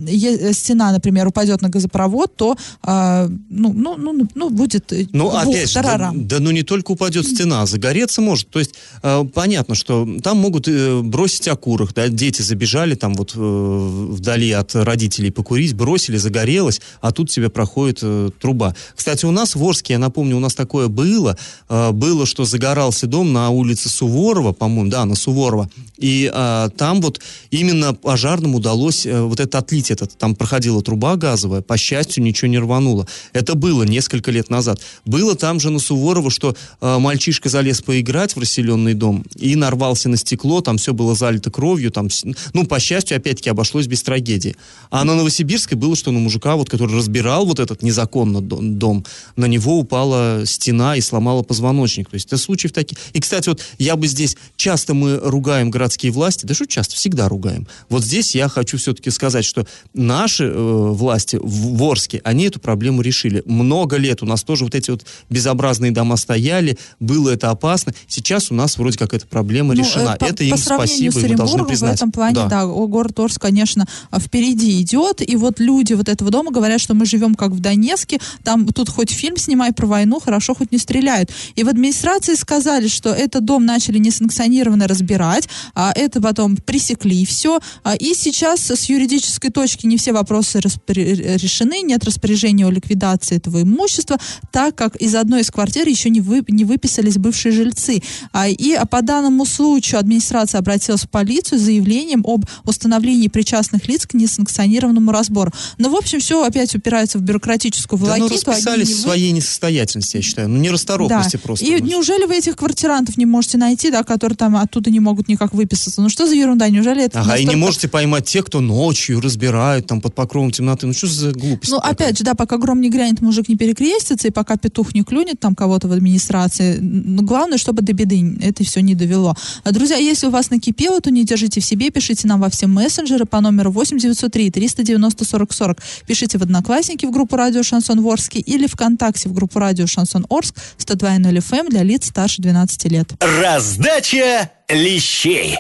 стена, 0.53 0.93
например, 0.93 1.27
упадет 1.27 1.61
на 1.61 1.69
газопровод, 1.69 2.37
то 2.37 2.57
а, 2.83 3.29
ну, 3.51 3.73
ну, 3.73 3.97
ну, 3.97 4.29
ну, 4.35 4.51
будет 4.51 4.93
Ну, 5.13 5.29
опять 5.31 5.71
же, 5.71 5.83
да, 5.83 6.13
да, 6.15 6.39
ну 6.39 6.53
не 6.53 6.63
только 6.63 6.93
упадет 6.93 7.27
стена, 7.27 7.63
а 7.63 7.67
загореться 7.67 8.21
может. 8.21 8.49
То 8.51 8.61
есть 8.61 8.75
э, 9.03 9.25
понятно, 9.35 9.75
что 9.75 10.07
там 10.23 10.39
могут 10.39 10.69
э, 10.69 11.01
бросить 11.03 11.49
окурок, 11.49 11.93
да, 11.95 12.09
дети 12.09 12.43
забежали 12.43 12.95
там 12.95 13.15
вот 13.15 13.33
э, 13.35 14.04
вдали 14.05 14.51
от 14.53 14.75
родителей 14.75 15.31
покурить, 15.31 15.75
бросили, 15.75 16.17
загорелось, 16.17 16.81
а 17.01 17.13
тут 17.13 17.31
тебе 17.31 17.49
проходит 17.49 18.01
э, 18.03 18.31
труба. 18.41 18.75
Кстати, 18.95 19.25
у 19.27 19.31
нас 19.31 19.55
в 19.55 19.65
Орске, 19.65 19.95
я 19.95 19.99
напомню, 19.99 20.37
у 20.37 20.41
нас 20.41 20.55
такое 20.55 20.89
было, 20.89 21.37
э, 21.69 21.91
было, 21.93 22.27
что 22.27 22.45
загорался 22.45 23.07
дом 23.07 23.33
на 23.33 23.51
улице 23.51 23.89
Суворова, 23.89 24.53
по-моему, 24.53 24.91
да, 24.91 25.05
на 25.05 25.15
Суворова, 25.15 25.71
и 25.99 26.31
э, 26.33 26.69
там 26.77 27.01
вот 27.01 27.21
именно 27.51 27.95
пожарным 27.95 28.55
удалось 28.55 29.07
э, 29.07 29.21
вот 29.23 29.41
это 29.41 29.59
отлить, 29.59 29.91
этот, 29.91 30.17
там 30.19 30.35
проходила 30.35 30.83
труба 30.83 31.17
газовая, 31.17 31.63
по 31.63 31.77
счастью, 31.77 32.23
ничего 32.23 32.49
не 32.49 32.59
рвануло. 32.59 33.07
Это 33.33 33.55
было 33.55 33.85
несколько 33.85 34.31
лет 34.31 34.51
назад. 34.51 34.81
Было 35.05 35.37
там 35.37 35.61
же 35.61 35.71
на 35.71 35.79
Суворова, 35.79 36.31
что 36.31 36.57
э, 36.81 36.99
мальчишка 36.99 37.49
залез 37.49 37.81
поиграть 37.81 38.35
в 38.35 38.41
расселенный 38.41 38.95
дом 38.95 39.25
и 39.37 39.57
нарвался 39.57 40.09
на 40.09 40.17
стекло, 40.17 40.61
там 40.61 40.79
все 40.79 40.93
было 40.93 41.15
залито 41.15 41.51
кровью, 41.51 41.91
там, 41.91 42.09
ну, 42.53 42.67
по 42.67 42.81
счастью, 42.81 43.17
опять-таки, 43.17 43.51
обошлось 43.51 43.87
без 43.87 43.94
трагедии. 44.03 44.57
А 44.91 45.05
на 45.05 45.15
Новосибирской 45.15 45.77
было, 45.77 45.97
что 45.97 46.11
на 46.13 46.19
мужика, 46.19 46.57
вот, 46.57 46.71
который 46.71 46.97
разбирал 46.97 47.47
вот 47.47 47.59
этот 47.59 47.83
незаконно 47.83 48.41
дом, 48.41 49.05
на 49.37 49.47
него 49.47 49.79
упала 49.79 50.43
стена 50.47 50.97
и 50.97 51.01
сломала 51.01 51.43
позвоночник. 51.43 52.09
То 52.11 52.15
есть 52.15 52.27
это 52.27 52.37
случаев 52.39 52.73
таких. 52.73 52.99
И, 53.13 53.21
кстати, 53.21 53.49
вот 53.49 53.61
я 53.79 53.97
бы 53.97 54.07
здесь, 54.07 54.37
часто 54.57 54.95
мы 54.95 55.17
ругаем 55.17 55.71
городские 55.71 56.13
власти, 56.13 56.47
да 56.47 56.55
что 56.55 56.67
часто, 56.67 56.95
всегда 56.95 57.29
ругаем. 57.29 57.67
Вот 57.89 58.05
здесь 58.05 58.35
я 58.35 58.49
хочу 58.49 58.79
все-таки 58.79 59.11
сказать, 59.11 59.45
что 59.45 59.67
наши 59.95 60.45
э, 60.45 60.53
власти 60.55 61.37
в 61.43 61.77
Ворске, 61.77 62.21
они 62.25 62.45
эту 62.45 62.61
проблему 62.61 63.03
решили. 63.03 63.43
Много 63.47 63.97
лет 63.97 64.23
у 64.23 64.27
нас 64.27 64.43
тоже 64.45 64.65
вот 64.65 64.75
эти 64.75 64.91
вот 64.91 65.05
безобразные 65.31 65.91
дома 65.91 66.17
стояли, 66.17 66.79
было 67.01 67.31
это 67.31 67.51
опасно. 67.51 67.93
Сейчас 68.07 68.51
у 68.51 68.55
нас 68.55 68.79
вроде 68.79 68.99
как 68.99 69.13
эта 69.15 69.27
проблема 69.27 69.75
ну, 69.75 69.81
решена. 69.81 70.17
По, 70.19 70.25
это 70.25 70.45
им 70.45 70.57
спасибо, 70.57 71.19
и 71.21 71.29
мы 71.29 71.37
должны 71.37 71.65
признать. 71.65 71.93
в 71.93 71.97
этом 71.97 72.13
плане, 72.13 72.35
да, 72.35 72.49
да 72.49 72.67
город 72.67 73.19
Орск, 73.19 73.41
конечно, 73.41 73.84
впереди 74.19 74.81
идет, 74.81 75.21
и 75.27 75.37
вот 75.37 75.61
люди 75.61 75.95
вот 75.95 76.09
этого 76.09 76.31
дома 76.31 76.51
говорят, 76.51 76.81
что 76.81 76.95
мы 76.95 77.07
живем 77.07 77.35
как 77.35 77.51
в 77.51 77.61
Донецке, 77.61 78.21
там 78.43 78.67
тут 78.67 78.89
хоть 78.89 79.11
фильм 79.11 79.37
снимай 79.37 79.73
про 79.73 79.87
войну, 79.87 80.21
хорошо 80.21 80.55
хоть 80.55 80.73
не 80.73 80.79
стреляют. 80.79 81.31
И 81.55 81.65
в 81.65 81.69
администрации 81.69 82.35
сказали, 82.35 82.89
что 82.89 83.11
этот 83.11 83.45
дом 83.45 83.65
начали 83.65 83.99
несанкционированно 83.99 84.87
разбирать, 84.89 85.49
а 85.75 85.93
это 85.95 86.21
потом 86.21 86.57
пресекли 86.57 87.25
все, 87.25 87.61
а, 87.83 87.95
и 87.95 88.15
сейчас 88.15 88.71
с 88.71 88.85
юридической 88.85 89.51
точки 89.51 89.87
не 89.87 89.97
все 89.97 90.13
вопросы 90.13 90.61
решены, 90.87 91.83
нет 91.83 92.05
распоряжения 92.05 92.67
о 92.67 92.71
ликвидации 92.71 93.37
этого 93.37 93.63
имущества, 93.63 94.19
так 94.51 94.75
как 94.75 94.97
из 94.97 95.15
одной 95.15 95.43
из 95.43 95.51
квартир 95.51 95.89
еще 95.89 96.11
не, 96.11 96.21
вы, 96.21 96.45
не 96.49 96.65
выписались 96.65 97.19
бывшие 97.19 97.53
жильцы. 97.53 98.03
А, 98.33 98.49
и 98.49 98.79
по 98.91 99.03
данному 99.03 99.45
случаю 99.45 100.01
администрация 100.01 100.59
обратилась 100.59 101.03
в 101.03 101.09
полицию 101.09 101.59
с 101.59 101.63
заявлением 101.63 102.25
об 102.27 102.45
установлении 102.65 103.29
причастных 103.65 103.89
лиц 103.89 104.07
к 104.07 104.15
несанкционированному 104.15 105.13
разбору. 105.13 105.53
Но, 105.79 105.91
в 105.91 105.97
общем, 105.97 106.21
все 106.21 106.45
опять 106.45 106.75
упирается 106.75 107.19
в 107.19 107.23
бюрократическую 107.23 107.99
волокиту. 107.99 108.29
Да, 108.29 108.35
ну, 108.35 108.53
расписались 108.53 108.89
в 108.91 109.01
своей 109.01 109.33
несостоятельности, 109.33 110.17
я 110.17 110.23
считаю. 110.23 110.49
Ну, 110.49 110.59
нерасторопности 110.59 111.37
да. 111.37 111.43
просто. 111.43 111.65
И 111.65 111.81
неужели 111.81 112.25
вы 112.25 112.37
этих 112.37 112.57
квартирантов 112.57 113.17
не 113.17 113.27
можете 113.27 113.59
найти, 113.59 113.91
да, 113.91 114.03
которые 114.03 114.37
там 114.37 114.57
оттуда 114.57 114.91
не 114.91 115.01
могут 115.01 115.29
никак 115.29 115.55
выписаться? 115.55 116.03
Ну, 116.03 116.09
что 116.09 116.27
за 116.27 116.35
ерунда? 116.35 116.69
Неужели 116.69 117.05
это 117.05 117.21
Ага, 117.21 117.31
настолько... 117.31 117.53
и 117.53 117.55
не 117.55 117.61
можете 117.61 117.89
поймать 117.89 118.27
тех, 118.27 118.45
кто 118.45 118.61
ночью 118.61 119.21
разбирает 119.21 119.87
там 119.87 120.01
под 120.01 120.15
покровом 120.15 120.51
темноты. 120.51 120.87
Ну, 120.87 120.93
что 120.93 121.07
за 121.07 121.33
глупость? 121.33 121.73
Ну, 121.73 121.79
опять 121.79 122.19
же, 122.19 122.25
да, 122.25 122.35
пока 122.35 122.59
гром 122.59 122.81
не 122.81 122.91
грянет, 122.91 123.21
мужик 123.21 123.49
не 123.49 123.57
перекрестится, 123.57 124.29
и 124.29 124.31
пока 124.31 124.57
петух 124.57 124.95
не 124.95 125.03
клюнет 125.03 125.41
там 125.41 125.55
кого-то 125.55 125.89
в 125.89 125.93
администрации, 125.93 126.79
ну, 126.81 127.23
главное, 127.23 127.59
чтобы 127.59 127.83
до 127.83 127.93
беды 127.93 128.37
это 128.43 128.65
все 128.65 128.81
не 128.81 128.95
довело. 128.95 129.35
А, 129.65 129.73
друзья, 129.73 129.97
если 129.97 130.27
у 130.27 130.31
вас 130.31 130.51
накипело, 130.51 131.01
то 131.01 131.11
не 131.11 131.25
держите 131.25 131.61
в 131.61 131.65
себе, 131.65 131.91
пишите 131.91 132.27
нам 132.29 132.41
во 132.41 132.51
все 132.51 132.67
мессенджеры 132.67 133.25
по 133.25 133.41
номеру 133.41 133.54
8903 133.63 134.51
390 134.51 135.25
40 135.25 135.53
40. 135.53 135.83
Пишите 136.07 136.39
в 136.39 136.43
Одноклассники 136.43 137.07
в 137.07 137.11
группу 137.11 137.37
радио 137.37 137.63
Шансон 137.63 138.01
Ворске 138.01 138.41
или 138.41 138.67
ВКонтакте 138.67 139.29
в 139.29 139.33
группу 139.33 139.59
радио 139.59 139.87
Шансон 139.87 140.27
Орск 140.29 140.57
102.0 140.79 141.39
FM 141.39 141.59
эм 141.59 141.69
для 141.69 141.83
лиц 141.83 142.07
старше 142.09 142.43
12 142.43 142.85
лет. 142.91 143.13
Раздача 143.21 144.51
лещей. 144.69 145.59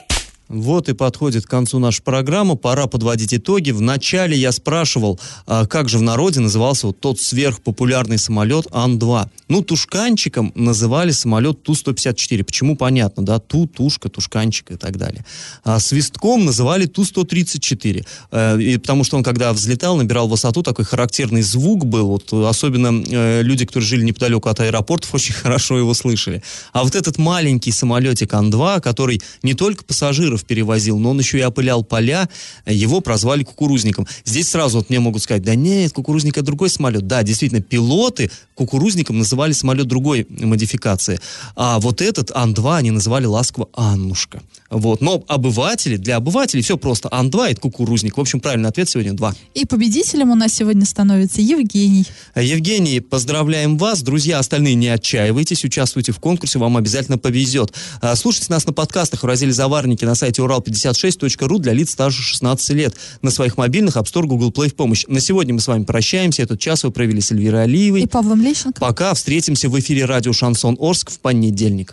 Вот 0.54 0.88
и 0.88 0.92
подходит 0.92 1.46
к 1.46 1.50
концу 1.50 1.80
наша 1.80 2.00
программа. 2.00 2.54
Пора 2.54 2.86
подводить 2.86 3.34
итоги. 3.34 3.72
Вначале 3.72 4.36
я 4.36 4.52
спрашивал, 4.52 5.18
а, 5.46 5.66
как 5.66 5.88
же 5.88 5.98
в 5.98 6.02
народе 6.02 6.38
назывался 6.38 6.86
вот 6.86 7.00
тот 7.00 7.20
сверхпопулярный 7.20 8.18
самолет 8.18 8.68
Ан-2. 8.70 9.28
Ну, 9.48 9.62
тушканчиком 9.62 10.52
называли 10.54 11.10
самолет 11.10 11.62
Ту-154. 11.64 12.44
Почему? 12.44 12.76
Понятно, 12.76 13.24
да? 13.24 13.40
Ту, 13.40 13.66
тушка, 13.66 14.08
тушканчик 14.08 14.70
и 14.70 14.76
так 14.76 14.96
далее. 14.96 15.24
А 15.64 15.80
свистком 15.80 16.44
называли 16.44 16.86
Ту-134. 16.86 18.06
Э, 18.30 18.78
потому 18.78 19.02
что 19.02 19.16
он, 19.16 19.24
когда 19.24 19.52
взлетал, 19.52 19.96
набирал 19.96 20.28
высоту, 20.28 20.62
такой 20.62 20.84
характерный 20.84 21.42
звук 21.42 21.84
был. 21.84 22.06
Вот, 22.06 22.32
особенно 22.32 23.02
э, 23.04 23.42
люди, 23.42 23.66
которые 23.66 23.88
жили 23.88 24.04
неподалеку 24.04 24.48
от 24.48 24.60
аэропортов, 24.60 25.12
очень 25.14 25.34
хорошо 25.34 25.78
его 25.78 25.94
слышали. 25.94 26.44
А 26.72 26.84
вот 26.84 26.94
этот 26.94 27.18
маленький 27.18 27.72
самолетик 27.72 28.32
Ан-2, 28.32 28.80
который 28.80 29.20
не 29.42 29.54
только 29.54 29.82
пассажиров 29.84 30.43
перевозил, 30.46 30.98
но 30.98 31.10
он 31.10 31.18
еще 31.18 31.38
и 31.38 31.42
опылял 31.42 31.82
поля, 31.84 32.28
его 32.66 33.00
прозвали 33.00 33.44
кукурузником. 33.44 34.06
Здесь 34.24 34.50
сразу 34.50 34.78
вот 34.78 34.90
мне 34.90 35.00
могут 35.00 35.22
сказать, 35.22 35.42
да 35.42 35.54
нет, 35.54 35.92
кукурузник 35.92 36.36
это 36.36 36.46
другой 36.46 36.70
самолет. 36.70 37.06
Да, 37.06 37.22
действительно, 37.22 37.60
пилоты 37.60 38.30
кукурузником 38.54 39.18
называли 39.18 39.52
самолет 39.52 39.86
другой 39.86 40.26
модификации. 40.28 41.20
А 41.56 41.78
вот 41.80 42.00
этот 42.00 42.30
Ан-2 42.34 42.76
они 42.76 42.90
называли 42.90 43.26
ласково 43.26 43.68
Аннушка. 43.74 44.42
Вот. 44.74 45.00
Но 45.00 45.22
обыватели, 45.28 45.96
для 45.96 46.16
обывателей 46.16 46.62
все 46.62 46.76
просто. 46.76 47.08
Ан-2 47.12 47.50
это 47.52 47.60
кукурузник. 47.60 48.16
В 48.16 48.20
общем, 48.20 48.40
правильный 48.40 48.68
ответ 48.68 48.88
сегодня 48.88 49.12
2. 49.12 49.34
И 49.54 49.64
победителем 49.66 50.30
у 50.30 50.34
нас 50.34 50.52
сегодня 50.52 50.84
становится 50.84 51.40
Евгений. 51.40 52.04
Евгений, 52.34 52.98
поздравляем 52.98 53.78
вас. 53.78 54.02
Друзья, 54.02 54.40
остальные 54.40 54.74
не 54.74 54.88
отчаивайтесь, 54.88 55.64
участвуйте 55.64 56.10
в 56.10 56.18
конкурсе, 56.18 56.58
вам 56.58 56.76
обязательно 56.76 57.18
повезет. 57.18 57.72
А, 58.00 58.16
слушайте 58.16 58.48
нас 58.50 58.66
на 58.66 58.72
подкастах 58.72 59.22
в 59.22 59.26
разделе 59.26 59.52
«Заварники» 59.52 60.04
на 60.04 60.16
сайте 60.16 60.42
урал56.ру 60.42 61.58
для 61.60 61.72
лиц 61.72 61.92
старше 61.92 62.22
16 62.22 62.70
лет. 62.70 62.94
На 63.22 63.30
своих 63.30 63.56
мобильных 63.56 63.96
App 63.96 64.12
Store, 64.12 64.26
Google 64.26 64.50
Play 64.50 64.70
в 64.70 64.74
помощь. 64.74 65.04
На 65.06 65.20
сегодня 65.20 65.54
мы 65.54 65.60
с 65.60 65.68
вами 65.68 65.84
прощаемся. 65.84 66.42
Этот 66.42 66.58
час 66.58 66.82
вы 66.82 66.90
провели 66.90 67.20
с 67.20 67.30
Эльвирой 67.30 67.62
Алиевой. 67.62 68.02
И 68.02 68.06
Павлом 68.08 68.42
Лещенко. 68.42 68.80
Пока. 68.80 69.14
Встретимся 69.14 69.68
в 69.68 69.78
эфире 69.78 70.04
радио 70.04 70.32
«Шансон 70.32 70.76
Орск» 70.80 71.10
в 71.10 71.20
понедельник. 71.20 71.92